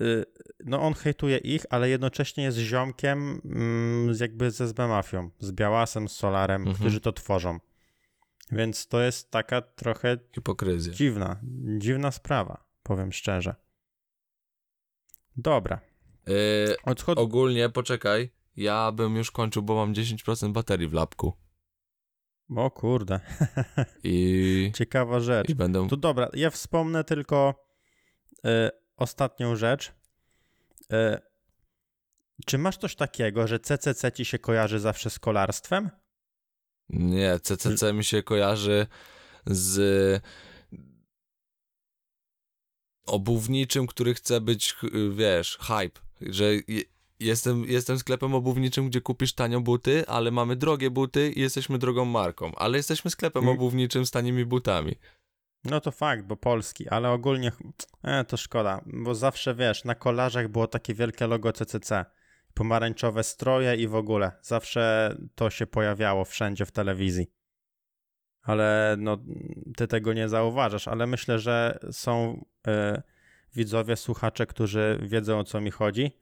y, 0.00 0.24
no 0.64 0.80
on 0.82 0.94
hejtuje 0.94 1.38
ich, 1.38 1.66
ale 1.70 1.88
jednocześnie 1.88 2.44
jest 2.44 2.58
ziomkiem 2.58 3.40
mm, 3.44 4.14
z 4.14 4.20
jakby 4.20 4.50
ze 4.50 4.64
SB 4.64 4.88
Mafią, 4.88 5.30
z 5.38 5.52
Białasem, 5.52 6.08
z 6.08 6.12
Solarem, 6.12 6.62
Mhm. 6.62 6.76
którzy 6.76 7.00
to 7.00 7.12
tworzą. 7.12 7.58
Więc 8.52 8.88
to 8.88 9.00
jest 9.00 9.30
taka 9.30 9.62
trochę 9.62 10.18
Hipokryzja. 10.34 10.92
Dziwna, 10.92 11.40
dziwna 11.78 12.10
sprawa, 12.10 12.64
powiem 12.82 13.12
szczerze. 13.12 13.54
Dobra. 15.36 15.80
Yy, 16.26 16.34
Odchod... 16.84 17.18
ogólnie, 17.18 17.68
poczekaj. 17.68 18.30
Ja 18.56 18.92
bym 18.92 19.16
już 19.16 19.30
kończył, 19.30 19.62
bo 19.62 19.74
mam 19.74 19.94
10% 19.94 20.52
baterii 20.52 20.88
w 20.88 20.92
lapku. 20.92 21.32
O 22.56 22.70
kurde, 22.70 23.20
I, 24.04 24.72
ciekawa 24.74 25.20
rzecz. 25.20 25.48
i 25.48 25.54
będę. 25.54 25.88
To 25.88 25.96
dobra, 25.96 26.28
ja 26.34 26.50
wspomnę 26.50 27.04
tylko 27.04 27.64
y, 28.46 28.70
ostatnią 28.96 29.56
rzecz. 29.56 29.92
Y, 30.92 31.18
czy 32.46 32.58
masz 32.58 32.76
coś 32.76 32.96
takiego, 32.96 33.46
że 33.46 33.60
CCC 33.60 34.12
ci 34.12 34.24
się 34.24 34.38
kojarzy 34.38 34.80
zawsze 34.80 35.10
z 35.10 35.18
kolarstwem? 35.18 35.90
Nie, 36.88 37.38
CCC 37.42 37.92
mi 37.92 38.04
się 38.04 38.22
kojarzy 38.22 38.86
z 39.46 40.22
obuwniczym, 43.06 43.86
który 43.86 44.14
chce 44.14 44.40
być, 44.40 44.76
wiesz, 45.10 45.58
hype, 45.60 46.00
że 46.20 46.44
je- 46.54 46.82
jestem, 47.20 47.64
jestem 47.64 47.98
sklepem 47.98 48.34
obuwniczym, 48.34 48.88
gdzie 48.88 49.00
kupisz 49.00 49.32
tanio 49.32 49.60
buty, 49.60 50.06
ale 50.06 50.30
mamy 50.30 50.56
drogie 50.56 50.90
buty 50.90 51.32
i 51.32 51.40
jesteśmy 51.40 51.78
drogą 51.78 52.04
marką, 52.04 52.54
ale 52.54 52.76
jesteśmy 52.76 53.10
sklepem 53.10 53.42
Mm. 53.44 53.54
obuwniczym 53.54 54.06
z 54.06 54.10
tanimi 54.10 54.44
butami. 54.44 54.94
No 55.64 55.80
to 55.80 55.90
fakt, 55.90 56.24
bo 56.24 56.36
polski, 56.36 56.88
ale 56.88 57.10
ogólnie 57.10 57.52
e, 58.02 58.24
to 58.24 58.36
szkoda, 58.36 58.80
bo 58.86 59.14
zawsze 59.14 59.54
wiesz, 59.54 59.84
na 59.84 59.94
kolarzach 59.94 60.48
było 60.48 60.66
takie 60.66 60.94
wielkie 60.94 61.26
logo 61.26 61.52
CCC, 61.52 62.04
pomarańczowe 62.54 63.22
stroje 63.24 63.76
i 63.76 63.88
w 63.88 63.94
ogóle. 63.94 64.32
Zawsze 64.42 65.14
to 65.34 65.50
się 65.50 65.66
pojawiało 65.66 66.24
wszędzie 66.24 66.66
w 66.66 66.70
telewizji. 66.70 67.26
Ale 68.42 68.96
no, 68.98 69.18
ty 69.76 69.86
tego 69.86 70.12
nie 70.12 70.28
zauważasz, 70.28 70.88
ale 70.88 71.06
myślę, 71.06 71.38
że 71.38 71.78
są 71.92 72.44
e, 72.66 73.02
widzowie, 73.54 73.96
słuchacze, 73.96 74.46
którzy 74.46 74.98
wiedzą 75.02 75.38
o 75.38 75.44
co 75.44 75.60
mi 75.60 75.70
chodzi 75.70 76.18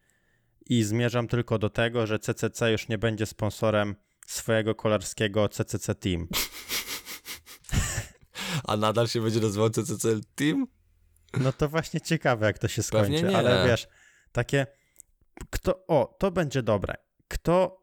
i 0.66 0.82
zmierzam 0.82 1.28
tylko 1.28 1.58
do 1.58 1.70
tego, 1.70 2.06
że 2.06 2.18
CCC 2.18 2.72
już 2.72 2.88
nie 2.88 2.98
będzie 2.98 3.26
sponsorem 3.26 3.94
swojego 4.26 4.74
kolarskiego 4.74 5.48
CCC 5.48 5.94
Team. 5.94 6.28
A 8.64 8.76
nadal 8.76 9.08
się 9.08 9.20
będzie 9.20 9.40
nazywał 9.40 9.70
CCC 9.70 10.08
Team? 10.34 10.66
No 11.40 11.52
to 11.52 11.68
właśnie 11.68 12.00
ciekawe, 12.00 12.46
jak 12.46 12.58
to 12.58 12.68
się 12.68 12.82
skończy, 12.82 13.36
ale 13.36 13.68
wiesz, 13.68 13.88
takie, 14.32 14.66
kto, 15.50 15.86
o, 15.86 16.16
to 16.18 16.30
będzie 16.30 16.62
dobre. 16.62 16.94
Kto 17.28 17.82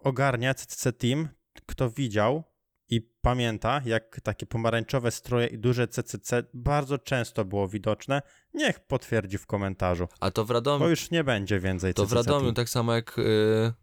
ogarnia 0.00 0.54
CCC 0.54 0.92
Team, 0.92 1.28
kto 1.66 1.90
widział 1.90 2.44
i 2.88 3.00
pamięta, 3.00 3.80
jak 3.84 4.20
takie 4.20 4.46
pomarańczowe 4.46 5.10
stroje 5.10 5.46
i 5.46 5.58
duże 5.58 5.88
CCC 5.88 6.42
bardzo 6.54 6.98
często 6.98 7.44
było 7.44 7.68
widoczne, 7.68 8.22
niech 8.54 8.80
potwierdzi 8.80 9.38
w 9.38 9.46
komentarzu, 9.46 10.08
A 10.20 10.30
to 10.30 10.44
w 10.44 10.48
bo 10.48 10.54
Radomiu, 10.54 10.88
już 10.88 11.10
nie 11.10 11.24
będzie 11.24 11.60
więcej 11.60 11.94
to 11.94 12.06
w 12.06 12.12
Radomiu 12.12 12.44
Team. 12.44 12.54
tak 12.54 12.68
samo 12.68 12.94
jak 12.94 13.18
y, 13.18 13.22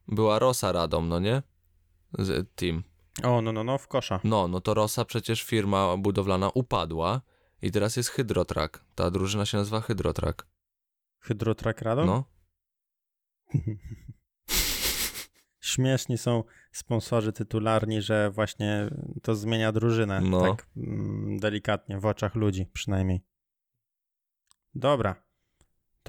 była 0.08 0.40
Rosa 0.40 0.72
Radom, 0.72 1.10
no 1.10 1.20
nie? 1.20 1.42
Z, 2.20 2.50
team. 2.56 2.84
O, 3.24 3.42
no, 3.42 3.52
no, 3.52 3.64
no, 3.64 3.78
w 3.78 3.88
kosza. 3.88 4.20
No, 4.24 4.48
no 4.48 4.62
to 4.62 4.74
Rosa 4.74 5.06
przecież 5.06 5.44
firma 5.44 5.98
budowlana 5.98 6.50
upadła 6.50 7.22
i 7.62 7.72
teraz 7.72 7.96
jest 7.96 8.10
Hydrotrak. 8.10 8.86
Ta 8.96 9.12
drużyna 9.12 9.46
się 9.46 9.58
nazywa 9.58 9.82
Hydrotrak. 9.82 10.48
Hydrotrak 11.20 11.82
Radom? 11.82 12.08
No. 12.08 12.24
Śmieszni 15.62 16.18
są 16.18 16.44
sponsorzy 16.72 17.34
tytularni, 17.34 18.02
że 18.02 18.32
właśnie 18.32 18.90
to 19.24 19.36
zmienia 19.36 19.72
drużynę. 19.72 20.22
No. 20.22 20.42
Tak 20.42 20.68
mm, 20.78 21.40
delikatnie, 21.40 22.00
w 22.00 22.06
oczach 22.06 22.36
ludzi 22.36 22.66
przynajmniej. 22.66 23.22
Dobra. 24.76 25.29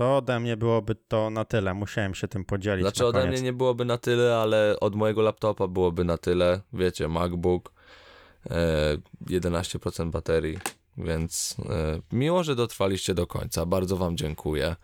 To 0.01 0.17
ode 0.17 0.41
mnie 0.41 0.57
byłoby 0.57 0.95
to 0.95 1.31
na 1.31 1.45
tyle. 1.45 1.75
Musiałem 1.75 2.15
się 2.15 2.29
tym 2.29 2.45
podzielić. 2.45 2.85
Znaczy 2.85 3.03
na 3.03 3.07
ode 3.07 3.21
koniec. 3.21 3.33
mnie 3.33 3.43
nie 3.43 3.53
byłoby 3.53 3.85
na 3.85 3.99
tyle, 3.99 4.37
ale 4.37 4.77
od 4.81 4.95
mojego 4.95 5.23
laptopa 5.23 5.69
byłoby 5.69 6.05
na 6.05 6.19
tyle. 6.19 6.61
Wiecie, 6.73 7.09
MacBook, 7.09 7.73
e, 8.51 8.97
11% 9.27 10.11
baterii, 10.11 10.59
więc 10.97 11.57
e, 11.69 12.01
miło, 12.13 12.45
że 12.45 12.57
dotrwaliście 12.57 13.15
do 13.15 13.27
końca. 13.27 13.67
Bardzo 13.67 13.97
wam 13.97 14.17
dziękuję. 14.17 14.77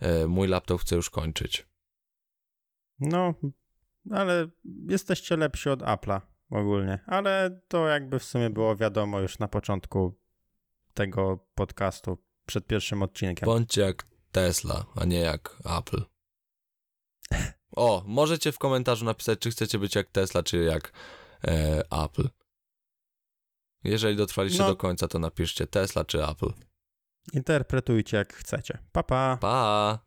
E, 0.00 0.26
mój 0.26 0.48
laptop 0.48 0.80
chce 0.80 0.96
już 0.96 1.10
kończyć. 1.10 1.66
No, 3.00 3.34
ale 4.10 4.48
jesteście 4.88 5.36
lepsi 5.36 5.70
od 5.70 5.80
Apple'a 5.80 6.20
ogólnie. 6.50 6.98
Ale 7.06 7.60
to 7.68 7.88
jakby 7.88 8.18
w 8.18 8.24
sumie 8.24 8.50
było 8.50 8.76
wiadomo 8.76 9.20
już 9.20 9.38
na 9.38 9.48
początku 9.48 10.18
tego 10.94 11.46
podcastu, 11.54 12.18
przed 12.48 12.66
pierwszym 12.66 13.02
odcinkiem. 13.02 13.46
Bądźcie 13.46 13.80
jak 13.80 14.06
Tesla, 14.32 14.86
a 14.96 15.04
nie 15.04 15.20
jak 15.20 15.56
Apple. 15.78 16.02
O, 17.76 18.02
możecie 18.06 18.52
w 18.52 18.58
komentarzu 18.58 19.04
napisać, 19.04 19.38
czy 19.38 19.50
chcecie 19.50 19.78
być 19.78 19.94
jak 19.94 20.10
Tesla, 20.10 20.42
czy 20.42 20.56
jak 20.58 20.92
e, 21.44 21.82
Apple. 22.04 22.28
Jeżeli 23.84 24.16
dotrwaliście 24.16 24.58
No. 24.62 24.68
do 24.68 24.76
końca, 24.76 25.08
to 25.08 25.18
napiszcie 25.18 25.66
Tesla 25.66 26.04
czy 26.04 26.24
Apple. 26.24 26.52
Interpretujcie 27.32 28.16
jak 28.16 28.32
chcecie. 28.34 28.78
Pa, 28.92 29.02
pa. 29.02 29.38
Pa! 29.40 29.98